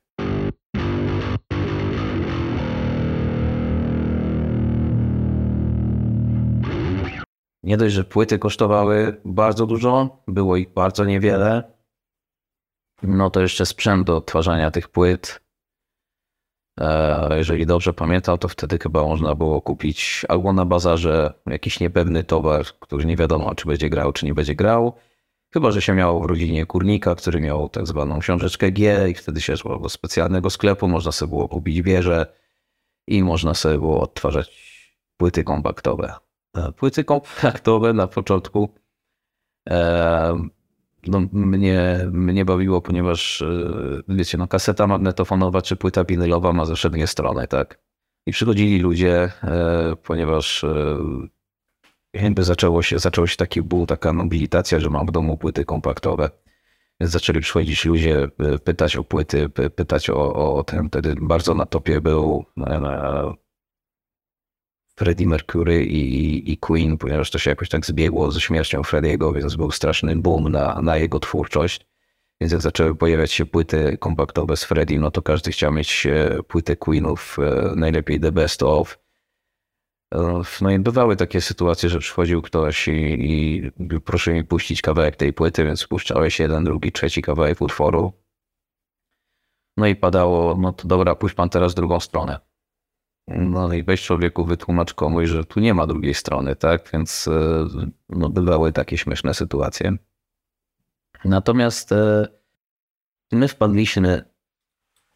Nie 7.67 7.77
dość, 7.77 7.95
że 7.95 8.03
płyty 8.03 8.39
kosztowały 8.39 9.21
bardzo 9.25 9.65
dużo, 9.65 10.23
było 10.27 10.57
ich 10.57 10.73
bardzo 10.73 11.05
niewiele, 11.05 11.71
no 13.03 13.29
to 13.29 13.41
jeszcze 13.41 13.65
sprzęt 13.65 14.07
do 14.07 14.17
odtwarzania 14.17 14.71
tych 14.71 14.89
płyt, 14.89 15.47
E, 16.79 17.37
jeżeli 17.37 17.65
dobrze 17.65 17.93
pamiętam, 17.93 18.37
to 18.37 18.47
wtedy 18.47 18.79
chyba 18.79 19.03
można 19.03 19.35
było 19.35 19.61
kupić 19.61 20.25
albo 20.29 20.53
na 20.53 20.65
bazarze 20.65 21.33
jakiś 21.45 21.79
niepewny 21.79 22.23
towar, 22.23 22.65
który 22.79 23.05
nie 23.05 23.15
wiadomo, 23.15 23.55
czy 23.55 23.67
będzie 23.67 23.89
grał, 23.89 24.13
czy 24.13 24.25
nie 24.25 24.33
będzie 24.33 24.55
grał. 24.55 24.95
Chyba, 25.53 25.71
że 25.71 25.81
się 25.81 25.93
miało 25.93 26.19
w 26.19 26.25
rodzinie 26.25 26.65
kurnika, 26.65 27.15
który 27.15 27.41
miał 27.41 27.69
tak 27.69 27.87
zwaną 27.87 28.19
książeczkę 28.19 28.71
G 28.71 29.09
i 29.09 29.13
wtedy 29.13 29.41
się 29.41 29.57
szło 29.57 29.79
do 29.79 29.89
specjalnego 29.89 30.49
sklepu, 30.49 30.87
można 30.87 31.11
sobie 31.11 31.29
było 31.29 31.47
kupić 31.49 31.81
wieżę 31.81 32.33
i 33.07 33.23
można 33.23 33.53
sobie 33.53 33.77
było 33.77 34.01
odtwarzać 34.01 34.67
płyty 35.17 35.43
kompaktowe. 35.43 36.13
E, 36.57 36.71
płyty 36.71 37.03
kompaktowe 37.03 37.93
na 37.93 38.07
początku 38.07 38.69
e, 39.69 40.47
no, 41.07 41.21
mnie, 41.31 42.07
mnie 42.11 42.45
bawiło, 42.45 42.81
ponieważ 42.81 43.41
e, 43.41 43.47
wiecie, 44.07 44.37
no, 44.37 44.47
kaseta 44.47 44.87
magnetofonowa 44.87 45.61
czy 45.61 45.75
płyta 45.75 46.03
winylowa 46.03 46.53
ma 46.53 46.65
zawsze 46.65 46.89
dwie 46.89 47.07
strony, 47.07 47.47
tak? 47.47 47.79
I 48.25 48.31
przychodzili 48.31 48.79
ludzie, 48.79 49.31
ponieważ 50.03 50.65
jakby 52.13 52.43
zaczęło 52.43 52.81
się, 52.81 52.99
zaczęło 52.99 53.27
się 53.27 53.37
taki 53.37 53.61
ból, 53.61 53.85
taka 53.85 54.13
nobilitacja, 54.13 54.79
że 54.79 54.89
mam 54.89 55.07
w 55.07 55.11
domu 55.11 55.37
płyty 55.37 55.65
kompaktowe. 55.65 56.29
Więc 56.99 57.11
zaczęli 57.11 57.39
przychodzić 57.39 57.85
ludzie, 57.85 58.27
pytać 58.63 58.95
o 58.95 59.03
płyty, 59.03 59.49
pytać 59.49 60.09
o, 60.09 60.55
o 60.57 60.63
ten, 60.63 60.87
wtedy 60.87 61.15
bardzo 61.21 61.53
na 61.53 61.65
topie 61.65 62.01
był 62.01 62.45
Freddie 64.97 65.27
Mercury 65.27 65.85
i, 65.85 66.51
i 66.51 66.57
Queen, 66.57 66.97
ponieważ 66.97 67.31
to 67.31 67.39
się 67.39 67.49
jakoś 67.49 67.69
tak 67.69 67.85
zbiegło 67.85 68.31
ze 68.31 68.41
śmiercią 68.41 68.83
Frediego, 68.83 69.33
więc 69.33 69.55
był 69.55 69.71
straszny 69.71 70.15
boom 70.15 70.49
na, 70.49 70.81
na 70.81 70.97
jego 70.97 71.19
twórczość. 71.19 71.87
Więc 72.41 72.51
jak 72.51 72.61
zaczęły 72.61 72.95
pojawiać 72.95 73.31
się 73.31 73.45
płyty 73.45 73.97
kompaktowe 73.97 74.57
z 74.57 74.63
Freddie, 74.63 74.99
no 74.99 75.11
to 75.11 75.21
każdy 75.21 75.51
chciał 75.51 75.71
mieć 75.71 76.05
e, 76.05 76.43
płytę 76.43 76.75
Queenów, 76.75 77.37
e, 77.39 77.75
najlepiej 77.75 78.19
The 78.19 78.31
Best 78.31 78.63
Of. 78.63 78.99
E, 80.13 80.41
no 80.61 80.71
i 80.71 80.79
bywały 80.79 81.15
takie 81.15 81.41
sytuacje, 81.41 81.89
że 81.89 81.99
przychodził 81.99 82.41
ktoś 82.41 82.87
i, 82.87 82.91
i 82.91 83.71
proszę 84.05 84.33
mi 84.33 84.43
puścić 84.43 84.81
kawałek 84.81 85.15
tej 85.15 85.33
płyty, 85.33 85.65
więc 85.65 85.87
puszczałeś 85.87 86.39
jeden, 86.39 86.63
drugi, 86.63 86.91
trzeci 86.91 87.21
kawałek 87.21 87.61
utworu. 87.61 88.13
No 89.77 89.87
i 89.87 89.95
padało, 89.95 90.57
no 90.59 90.73
to 90.73 90.87
dobra, 90.87 91.15
puść 91.15 91.35
pan 91.35 91.49
teraz 91.49 91.75
drugą 91.75 91.99
stronę. 91.99 92.46
No 93.27 93.73
i 93.73 93.83
weź 93.83 94.03
człowieku, 94.03 94.45
wytłumacz 94.45 94.93
komuś, 94.93 95.29
że 95.29 95.45
tu 95.45 95.59
nie 95.59 95.73
ma 95.73 95.87
drugiej 95.87 96.13
strony, 96.13 96.55
tak? 96.55 96.89
Więc 96.93 97.29
no, 98.09 98.29
bywały 98.29 98.71
takie 98.71 98.97
śmieszne 98.97 99.33
sytuacje. 99.33 99.97
Natomiast 101.25 101.91
e, 101.91 102.27
my 103.31 103.47
wpadliśmy 103.47 104.23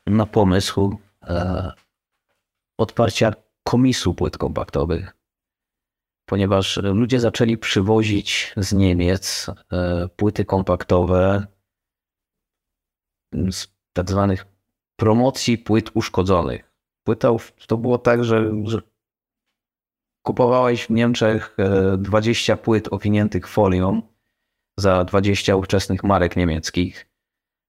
na 0.08 0.26
pomysł 0.26 0.98
e, 1.24 1.72
odparcia 2.78 3.34
komisu 3.64 4.14
płyt 4.14 4.38
kompaktowych, 4.38 5.16
ponieważ 6.26 6.78
ludzie 6.78 7.20
zaczęli 7.20 7.58
przywozić 7.58 8.54
z 8.58 8.74
Niemiec 8.74 9.52
e, 9.72 10.08
płyty 10.08 10.46
kompaktowe 10.46 11.48
z 13.52 13.68
tak 13.94 14.10
zwanych 14.10 14.46
promocji 14.96 15.58
płyt 15.58 15.92
uszkodzonych. 15.94 16.71
Płyta 17.04 17.30
to 17.68 17.78
było 17.78 17.98
tak, 17.98 18.24
że, 18.24 18.52
że 18.64 18.82
kupowałeś 20.26 20.86
w 20.86 20.90
Niemczech 20.90 21.58
20 21.98 22.58
płyt 22.58 22.94
owiniętych 22.94 23.48
folią 23.48 24.02
za 24.78 25.04
20 25.04 25.56
ówczesnych 25.56 26.04
marek 26.04 26.36
niemieckich. 26.36 27.08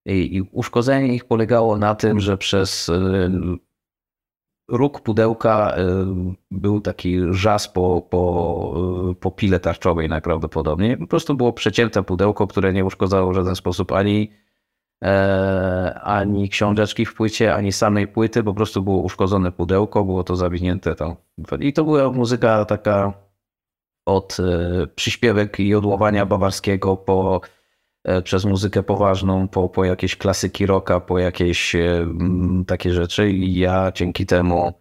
I, 0.06 0.36
I, 0.36 0.42
uszkodzenie 0.42 1.14
ich 1.14 1.24
polegało 1.24 1.78
na 1.78 1.94
tym, 1.94 2.20
że 2.20 2.38
przez 2.38 2.88
y, 2.88 3.30
róg 4.68 5.00
pudełka 5.00 5.76
y, 5.76 5.80
był 6.50 6.80
taki 6.80 7.18
żas 7.30 7.68
po, 7.68 8.02
po, 8.10 9.14
po 9.20 9.30
pile 9.30 9.60
tarczowej 9.60 10.08
najprawdopodobniej. 10.08 10.96
Po 10.96 11.06
prostu 11.06 11.34
było 11.34 11.52
przecięte 11.52 12.02
pudełko, 12.02 12.46
które 12.46 12.72
nie 12.72 12.84
uszkodzało 12.84 13.32
w 13.32 13.34
żaden 13.34 13.56
sposób 13.56 13.92
ani, 13.92 14.30
e, 14.30 14.41
ani 16.02 16.48
książeczki 16.48 17.06
w 17.06 17.14
płycie, 17.14 17.54
ani 17.54 17.72
samej 17.72 18.08
płyty. 18.08 18.42
Po 18.42 18.54
prostu 18.54 18.82
było 18.82 18.98
uszkodzone 18.98 19.52
pudełko, 19.52 20.04
było 20.04 20.24
to 20.24 20.36
zawinięte 20.36 20.94
tam. 20.94 21.16
I 21.60 21.72
to 21.72 21.84
była 21.84 22.12
muzyka 22.12 22.64
taka 22.64 23.12
od 24.06 24.36
e, 24.40 24.86
przyśpiewek 24.86 25.60
i 25.60 25.74
odłowania 25.74 26.26
bawarskiego 26.26 26.96
po, 26.96 27.40
e, 28.04 28.22
przez 28.22 28.44
muzykę 28.44 28.82
poważną, 28.82 29.48
po, 29.48 29.68
po 29.68 29.84
jakieś 29.84 30.16
klasyki 30.16 30.66
rocka, 30.66 31.00
po 31.00 31.18
jakieś 31.18 31.74
e, 31.74 32.06
takie 32.66 32.92
rzeczy. 32.92 33.30
I 33.30 33.54
ja 33.54 33.92
dzięki 33.94 34.26
temu 34.26 34.72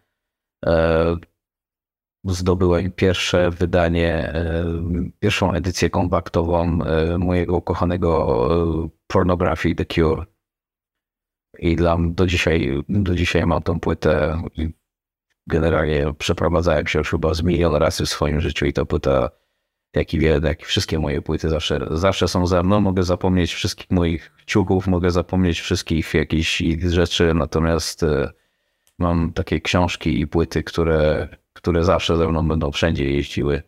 zdobyłem 2.26 2.92
pierwsze 2.92 3.52
wydanie, 3.52 4.34
pierwszą 5.20 5.54
edycję 5.54 5.90
kompaktową 5.90 6.80
mojego 7.18 7.58
ukochanego 7.58 8.28
Pornography 9.12 9.76
The 9.76 9.86
Cure. 9.86 10.26
I 11.60 11.76
dla, 11.76 11.98
do, 12.00 12.28
dzisiaj, 12.28 12.84
do 12.90 13.16
dzisiaj 13.16 13.46
mam 13.46 13.62
tą 13.62 13.80
płytę 13.80 14.42
generalnie 15.48 16.14
przeprowadzałem 16.18 16.88
się 16.88 17.00
już 17.00 17.10
chyba 17.10 17.34
z 17.34 17.44
milion 17.44 17.76
razy 17.76 18.06
w 18.06 18.10
swoim 18.10 18.42
życiu 18.42 18.66
i 18.66 18.74
to 18.74 18.86
płyta, 18.86 19.30
jak 19.94 20.14
i 20.14 20.20
wiele, 20.20 20.48
jak 20.48 20.66
wszystkie 20.66 21.00
moje 21.00 21.22
płyty 21.22 21.50
zawsze, 21.50 21.88
zawsze 21.92 22.28
są 22.28 22.48
ze 22.48 22.64
mną. 22.64 22.82
Mogę 22.82 23.04
zapomnieć 23.04 23.54
wszystkich 23.54 23.92
moich 23.92 24.32
ciuchów, 24.46 24.88
mogę 24.88 25.12
zapomnieć 25.12 25.62
wszystkich 25.62 26.14
jakichś 26.14 26.64
rzeczy, 26.88 27.34
natomiast 27.34 28.04
e, 28.04 28.32
mam 29.00 29.34
takie 29.34 29.62
książki 29.62 30.20
i 30.20 30.28
płyty, 30.28 30.64
które, 30.64 31.28
które 31.54 31.84
zawsze 31.84 32.18
ze 32.18 32.28
mną 32.28 32.48
będą 32.48 32.72
wszędzie 32.72 33.12
jeździły. 33.12 33.64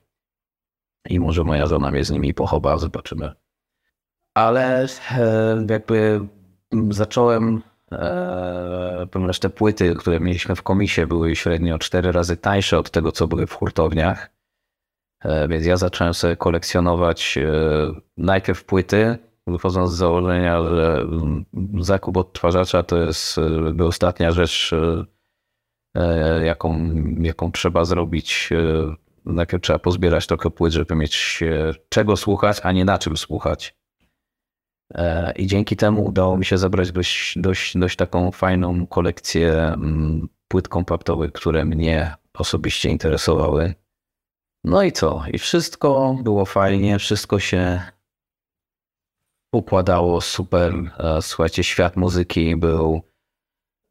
I 1.09 1.19
może 1.19 1.43
moja 1.43 1.67
żona 1.67 1.91
mnie 1.91 2.03
z 2.03 2.11
nimi 2.11 2.33
pochowa, 2.33 2.77
zobaczymy. 2.77 3.42
Ale 4.33 4.87
e, 5.11 5.65
jakby 5.69 6.27
zacząłem 6.89 7.61
ponieważ 9.11 9.39
te 9.39 9.49
płyty, 9.49 9.95
które 9.95 10.19
mieliśmy 10.19 10.55
w 10.55 10.63
komisie, 10.63 11.07
były 11.07 11.35
średnio 11.35 11.79
cztery 11.79 12.11
razy 12.11 12.37
tańsze 12.37 12.77
od 12.77 12.91
tego, 12.91 13.11
co 13.11 13.27
były 13.27 13.47
w 13.47 13.53
hurtowniach. 13.53 14.29
Eee, 15.23 15.47
więc 15.47 15.65
ja 15.65 15.77
zacząłem 15.77 16.13
sobie 16.13 16.35
kolekcjonować 16.35 17.37
eee, 17.37 18.01
najpierw 18.17 18.65
płyty, 18.65 19.17
wychodząc 19.47 19.91
z 19.91 19.95
założenia, 19.95 20.63
że 20.63 20.97
mm, 21.01 21.45
zakup 21.79 22.17
odtwarzacza 22.17 22.83
to 22.83 22.97
jest 22.97 23.39
ostatnia 23.79 24.31
rzecz, 24.31 24.71
jaką, 26.43 26.93
jaką 27.19 27.51
trzeba 27.51 27.85
zrobić. 27.85 28.49
Najpierw 29.25 29.63
trzeba 29.63 29.79
pozbierać 29.79 30.27
trochę 30.27 30.49
płyt, 30.49 30.73
żeby 30.73 30.95
mieć 30.95 31.43
czego 31.89 32.17
słuchać, 32.17 32.59
a 32.63 32.71
nie 32.71 32.85
na 32.85 32.97
czym 32.97 33.17
słuchać. 33.17 33.75
E, 34.91 35.31
I 35.35 35.47
dzięki 35.47 35.75
temu 35.75 36.05
udało 36.05 36.37
mi 36.37 36.45
się 36.45 36.57
zebrać 36.57 36.91
dość, 36.91 37.39
dość, 37.39 37.77
dość 37.77 37.95
taką 37.95 38.31
fajną 38.31 38.87
kolekcję 38.87 39.53
mm, 39.53 40.29
płyt 40.47 40.67
kompaktowych, 40.67 41.31
które 41.31 41.65
mnie 41.65 42.15
osobiście 42.33 42.89
interesowały. 42.89 43.73
No 44.63 44.83
i 44.83 44.91
co? 44.91 45.23
I 45.33 45.37
wszystko 45.37 46.17
było 46.23 46.45
fajnie, 46.45 46.99
wszystko 46.99 47.39
się 47.39 47.81
układało 49.53 50.21
super. 50.21 50.73
E, 50.97 51.21
słuchajcie, 51.21 51.63
świat 51.63 51.95
muzyki 51.95 52.55
był 52.55 53.01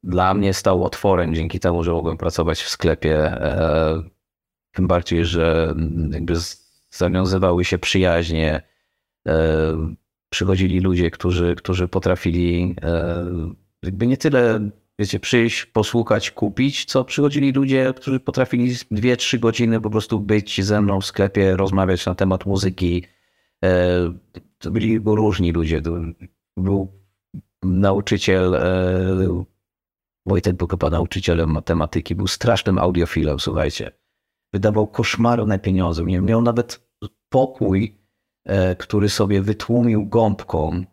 dla 0.02 0.34
mnie 0.34 0.54
stał 0.54 0.84
otworem 0.84 1.34
dzięki 1.34 1.60
temu, 1.60 1.84
że 1.84 1.92
mogłem 1.92 2.16
pracować 2.16 2.62
w 2.62 2.68
sklepie. 2.68 3.18
E, 3.18 4.02
tym 4.72 4.86
bardziej, 4.86 5.24
że 5.24 5.74
jakby 6.10 6.34
zawiązywały 6.90 7.64
się 7.64 7.78
przyjaźnie 7.78 8.62
przychodzili 10.32 10.80
ludzie, 10.80 11.10
którzy, 11.10 11.54
którzy 11.54 11.88
potrafili 11.88 12.74
e, 12.82 13.26
jakby 13.82 14.06
nie 14.06 14.16
tyle, 14.16 14.70
wiecie, 14.98 15.20
przyjść, 15.20 15.66
posłuchać, 15.66 16.30
kupić, 16.30 16.84
co 16.84 17.04
przychodzili 17.04 17.52
ludzie, 17.52 17.92
którzy 17.96 18.20
potrafili 18.20 18.74
dwie, 18.90 19.16
trzy 19.16 19.38
godziny 19.38 19.80
po 19.80 19.90
prostu 19.90 20.20
być 20.20 20.64
ze 20.64 20.80
mną 20.80 21.00
w 21.00 21.06
sklepie, 21.06 21.56
rozmawiać 21.56 22.06
na 22.06 22.14
temat 22.14 22.46
muzyki. 22.46 23.04
E, 23.64 23.68
to 24.58 24.70
byli 24.70 24.98
różni 25.04 25.52
ludzie. 25.52 25.82
Był 26.56 26.92
nauczyciel, 27.62 28.54
e, 28.54 29.44
Wojtek 30.26 30.56
był 30.56 30.68
chyba 30.68 30.90
nauczycielem 30.90 31.50
matematyki, 31.50 32.14
był 32.14 32.26
strasznym 32.26 32.78
audiofilem, 32.78 33.40
słuchajcie. 33.40 33.92
Wydawał 34.52 34.86
koszmarne 34.86 35.58
pieniądze. 35.58 36.04
Nie 36.04 36.20
miał 36.20 36.42
nawet 36.42 36.88
pokój, 37.28 38.01
który 38.78 39.08
sobie 39.08 39.42
wytłumił 39.42 40.06
gąbką, 40.06 40.84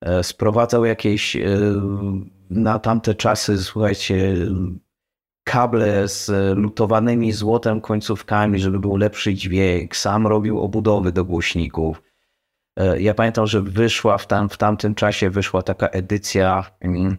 e, 0.00 0.24
sprowadzał 0.24 0.84
jakieś 0.84 1.36
e, 1.36 1.40
na 2.50 2.78
tamte 2.78 3.14
czasy, 3.14 3.58
słuchajcie, 3.58 4.36
kable 5.44 6.08
z 6.08 6.30
lutowanymi 6.56 7.32
złotem 7.32 7.80
końcówkami, 7.80 8.58
żeby 8.58 8.78
był 8.78 8.96
lepszy 8.96 9.34
dźwięk. 9.34 9.96
Sam 9.96 10.26
robił 10.26 10.60
obudowy 10.60 11.12
do 11.12 11.24
głośników. 11.24 12.02
Ja 12.98 13.14
pamiętam, 13.14 13.46
że 13.46 13.62
wyszła 13.62 14.18
w, 14.18 14.26
tam, 14.26 14.48
w 14.48 14.56
tamtym 14.56 14.94
czasie 14.94 15.30
wyszła 15.30 15.62
taka 15.62 15.86
edycja 15.86 16.70
mm, 16.80 17.18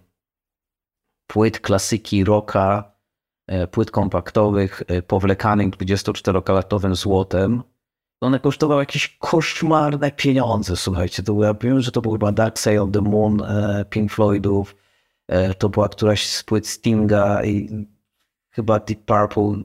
płyt 1.28 1.60
klasyki 1.60 2.24
rocka, 2.24 2.94
płyt 3.72 3.92
kompaktowych 3.92 4.84
powlekanych 5.08 5.70
24-karatowym 5.70 6.96
złotem 6.96 7.64
one 8.24 8.40
kosztowały 8.40 8.82
jakieś 8.82 9.18
koszmarne 9.20 10.12
pieniądze, 10.12 10.76
słuchajcie. 10.76 11.24
To 11.24 11.44
ja 11.44 11.54
wiem, 11.54 11.82
że 11.82 11.92
to 11.92 12.02
był 12.02 12.12
chyba 12.12 12.32
Dark 12.32 12.58
Side 12.60 12.82
of 12.82 12.92
the 12.92 13.02
Moon 13.02 13.42
e, 13.42 13.86
Pink 13.90 14.12
Floydów, 14.12 14.76
e, 15.28 15.54
to 15.54 15.70
była 15.70 15.90
któraś 15.90 16.28
z 16.28 16.44
płyt 16.44 16.68
Stinga 16.68 17.44
i 17.44 17.70
chyba 18.52 18.80
Deep 18.80 19.06
Purple. 19.06 19.64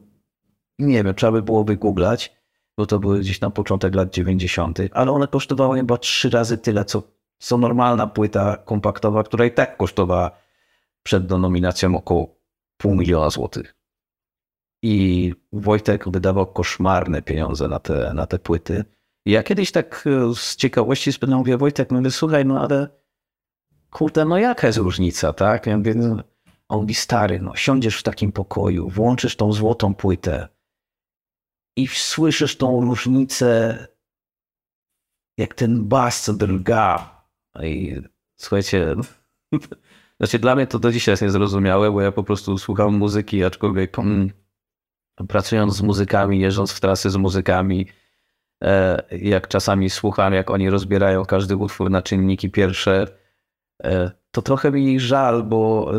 Nie 0.78 1.04
wiem, 1.04 1.14
trzeba 1.14 1.32
by 1.32 1.42
było 1.42 1.64
wygooglać, 1.64 2.36
bo 2.76 2.86
to 2.86 2.98
były 2.98 3.20
gdzieś 3.20 3.40
na 3.40 3.50
początek 3.50 3.94
lat 3.94 4.10
90., 4.10 4.78
ale 4.92 5.12
one 5.12 5.28
kosztowały 5.28 5.76
chyba 5.76 5.98
trzy 5.98 6.30
razy 6.30 6.58
tyle, 6.58 6.84
co, 6.84 7.02
co 7.38 7.58
normalna 7.58 8.06
płyta 8.06 8.56
kompaktowa, 8.56 9.22
która 9.22 9.44
i 9.44 9.50
tak 9.50 9.76
kosztowała 9.76 10.30
przed 11.02 11.26
denominacją 11.26 11.96
około 11.96 12.36
pół 12.76 12.94
miliona 12.94 13.30
złotych. 13.30 13.77
I 14.82 15.34
Wojtek 15.52 16.08
wydawał 16.08 16.46
koszmarne 16.46 17.22
pieniądze 17.22 17.68
na 17.68 17.78
te, 17.78 18.12
na 18.14 18.26
te 18.26 18.38
płyty. 18.38 18.84
I 19.26 19.30
ja 19.30 19.42
kiedyś 19.42 19.72
tak 19.72 20.04
e, 20.06 20.34
z 20.34 20.56
ciekawości 20.56 21.12
spytałem, 21.12 21.38
mówię, 21.38 21.56
Wojtek, 21.56 21.90
mówię, 21.90 22.10
słuchaj, 22.10 22.46
no 22.46 22.60
ale 22.60 22.88
kurde, 23.90 24.24
no 24.24 24.38
jaka 24.38 24.66
jest 24.66 24.78
różnica, 24.78 25.32
tak? 25.32 25.66
Ja 25.66 25.78
mówię, 25.78 25.94
no, 25.94 26.22
on 26.68 26.80
mówi, 26.80 26.94
stary, 26.94 27.40
no 27.40 27.56
siądziesz 27.56 27.98
w 27.98 28.02
takim 28.02 28.32
pokoju, 28.32 28.88
włączysz 28.88 29.36
tą 29.36 29.52
złotą 29.52 29.94
płytę 29.94 30.48
i 31.78 31.86
słyszysz 31.86 32.56
tą 32.56 32.80
różnicę, 32.80 33.86
jak 35.38 35.54
ten 35.54 35.88
bas 35.88 36.30
drga. 36.36 37.22
I 37.62 38.02
słuchajcie, 38.36 38.94
znaczy 40.20 40.38
dla 40.38 40.54
mnie 40.54 40.66
to 40.66 40.78
do 40.78 40.92
dzisiaj 40.92 41.12
jest 41.12 41.22
niezrozumiałe, 41.22 41.92
bo 41.92 42.00
ja 42.00 42.12
po 42.12 42.24
prostu 42.24 42.58
słucham 42.58 42.96
muzyki, 42.96 43.44
aczkolwiek 43.44 43.98
mm, 43.98 44.30
pracując 45.28 45.76
z 45.76 45.82
muzykami, 45.82 46.40
jeżdżąc 46.40 46.72
w 46.72 46.80
trasy 46.80 47.10
z 47.10 47.16
muzykami, 47.16 47.86
e, 48.64 49.02
jak 49.12 49.48
czasami 49.48 49.90
słucham, 49.90 50.32
jak 50.32 50.50
oni 50.50 50.70
rozbierają 50.70 51.24
każdy 51.24 51.56
utwór 51.56 51.90
na 51.90 52.02
czynniki 52.02 52.50
pierwsze, 52.50 53.06
e, 53.84 54.10
to 54.30 54.42
trochę 54.42 54.70
mi 54.70 54.92
ich 54.92 55.00
żal, 55.00 55.42
bo, 55.42 55.92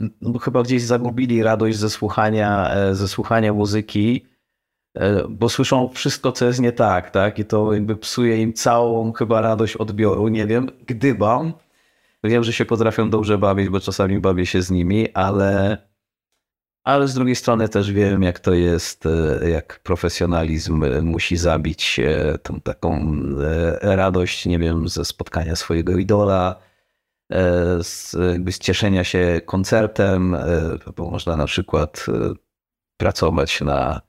e, 0.00 0.08
bo 0.22 0.38
chyba 0.38 0.62
gdzieś 0.62 0.82
zagubili 0.82 1.42
radość 1.42 1.78
ze 1.78 1.90
słuchania, 1.90 2.70
ze 2.92 3.08
słuchania 3.08 3.52
muzyki, 3.52 4.26
bo 5.28 5.48
słyszą 5.48 5.88
wszystko, 5.88 6.32
co 6.32 6.46
jest 6.46 6.60
nie 6.60 6.72
tak, 6.72 7.10
tak? 7.10 7.38
I 7.38 7.44
to 7.44 7.72
jakby 7.72 7.96
psuje 7.96 8.42
im 8.42 8.52
całą 8.52 9.12
chyba 9.12 9.40
radość 9.40 9.76
odbioru. 9.76 10.28
Nie 10.28 10.46
wiem, 10.46 10.70
gdybam. 10.86 11.52
Wiem, 12.24 12.44
że 12.44 12.52
się 12.52 12.64
potrafią 12.64 13.10
dobrze 13.10 13.38
bawić, 13.38 13.68
bo 13.68 13.80
czasami 13.80 14.20
bawię 14.20 14.46
się 14.46 14.62
z 14.62 14.70
nimi, 14.70 15.12
ale 15.12 15.78
ale 16.90 17.08
z 17.08 17.14
drugiej 17.14 17.36
strony 17.36 17.68
też 17.68 17.92
wiem, 17.92 18.22
jak 18.22 18.40
to 18.40 18.52
jest, 18.52 19.06
e, 19.06 19.50
jak 19.50 19.80
profesjonalizm 19.82 20.84
e, 20.84 21.02
musi 21.02 21.36
zabić 21.36 22.00
e, 22.00 22.38
tą 22.38 22.60
taką 22.60 23.12
radość, 23.82 24.46
nie 24.46 24.58
wiem, 24.58 24.88
ze 24.88 25.04
spotkania 25.04 25.56
swojego 25.56 25.96
idola, 25.96 26.56
z, 27.82 28.10
z 28.50 28.58
cieszenia 28.58 29.04
się 29.04 29.40
koncertem, 29.46 30.36
bo 30.96 31.10
można 31.10 31.36
na 31.36 31.46
przykład 31.46 32.06
pracować 32.96 33.60
na 33.60 34.00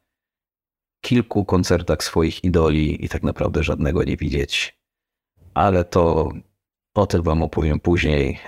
kilku 1.02 1.46
koncertach 1.46 2.04
swoich 2.04 2.44
idoli 2.44 3.06
i 3.06 3.10
tak 3.10 3.24
naprawdę 3.24 3.63
żadnego 3.63 4.04
nie 4.04 4.17
widzieć. 4.17 4.80
Ale 5.54 5.84
to 5.84 6.32
o 6.94 7.08
tym 7.08 7.24
wam 7.24 7.44
opowiem 7.44 7.80
później 7.80 8.39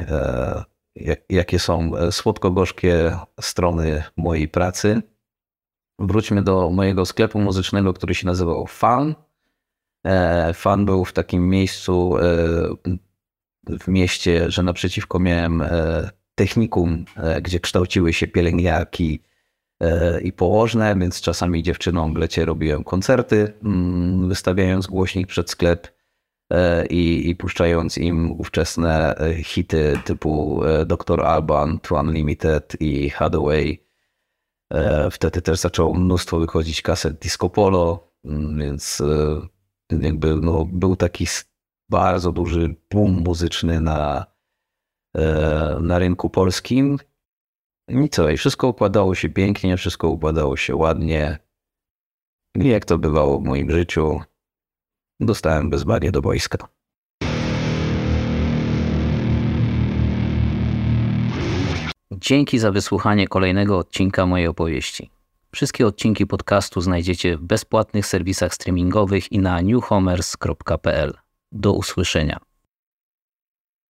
jakie 1.29 1.60
są 1.60 1.97
e, 1.97 2.12
słodko-gorzkie 2.12 3.17
strony 3.41 4.03
mojej 4.17 4.47
pracy. 4.47 5.01
Wróćmy 5.99 6.41
do 6.41 6.69
mojego 6.69 7.06
sklepu 7.06 7.39
muzycznego, 7.39 7.93
który 7.93 8.15
się 8.15 8.25
nazywał 8.25 8.67
Fan. 8.67 9.15
E, 10.06 10.53
Fan 10.53 10.86
był 10.86 11.06
w 11.06 11.13
takim 11.13 11.49
miejscu 11.49 12.17
e, 12.17 12.23
w 13.79 13.88
mieście, 13.88 14.51
że 14.51 14.63
naprzeciwko 14.63 15.19
miałem 15.19 15.63
technikum, 16.36 17.06
gdzie 17.41 17.60
kształciły 17.60 18.13
się 18.13 18.27
pielęgniarki 18.27 19.19
i 20.23 20.34
położne, 20.34 20.95
więc 20.99 21.21
czasami 21.21 21.63
dziewczynom 21.63 22.13
w 22.13 22.17
lecie 22.17 22.45
robiłem 22.45 22.84
koncerty, 22.84 23.53
mm, 23.63 24.29
wystawiając 24.29 24.88
głośnik 24.88 25.27
przed 25.27 25.49
sklep. 25.49 25.88
E, 26.51 26.86
i, 26.86 27.29
i 27.29 27.36
puszczając 27.36 27.97
im 27.97 28.32
ówczesne 28.32 29.15
e, 29.15 29.43
hity 29.43 29.99
typu 30.06 30.63
e, 30.63 30.86
Dr. 30.86 31.21
Alban, 31.21 31.79
To 31.79 31.95
Unlimited 31.95 32.75
i 32.79 33.10
Hathaway. 33.10 33.84
Wtedy 35.12 35.41
też 35.41 35.60
zaczęło 35.60 35.93
mnóstwo 35.93 36.39
wychodzić 36.39 36.82
kaset 36.82 37.19
Disco 37.19 37.49
Polo, 37.49 38.12
mm, 38.25 38.60
więc 38.60 39.01
jakby 39.89 40.36
no, 40.36 40.65
był 40.65 40.95
taki 40.95 41.25
bardzo 41.89 42.32
duży 42.32 42.75
boom 42.91 43.12
muzyczny 43.12 43.82
na, 43.82 44.25
na 45.82 45.99
rynku 45.99 46.29
polskim. 46.29 46.97
I 47.88 48.10
co, 48.10 48.29
i 48.29 48.38
wszystko 48.38 48.67
układało 48.67 49.15
się 49.15 49.29
pięknie, 49.29 49.77
wszystko 49.77 50.10
układało 50.10 50.58
się 50.58 50.75
ładnie. 50.75 51.38
I 52.56 52.67
jak 52.67 52.86
to 52.86 52.97
bywało 52.97 53.39
w 53.39 53.43
moim 53.43 53.71
życiu, 53.71 54.21
Dostałem 55.19 55.69
wezwanie 55.69 56.12
do 56.12 56.21
wojska. 56.21 56.67
Dzięki 62.12 62.60
za 62.60 62.71
wysłuchanie 62.71 63.28
kolejnego 63.28 63.78
odcinka 63.78 64.26
mojej 64.26 64.47
opowieści. 64.47 65.10
Wszystkie 65.52 65.88
odcinki 65.88 66.28
podcastu 66.28 66.82
znajdziecie 66.82 67.38
w 67.38 67.41
bezpłatnych 67.41 68.06
serwisach 68.06 68.54
streamingowych 68.54 69.32
i 69.32 69.39
na 69.39 69.62
newhomers.pl. 69.62 71.13
Do 71.52 71.73
usłyszenia. 71.73 72.53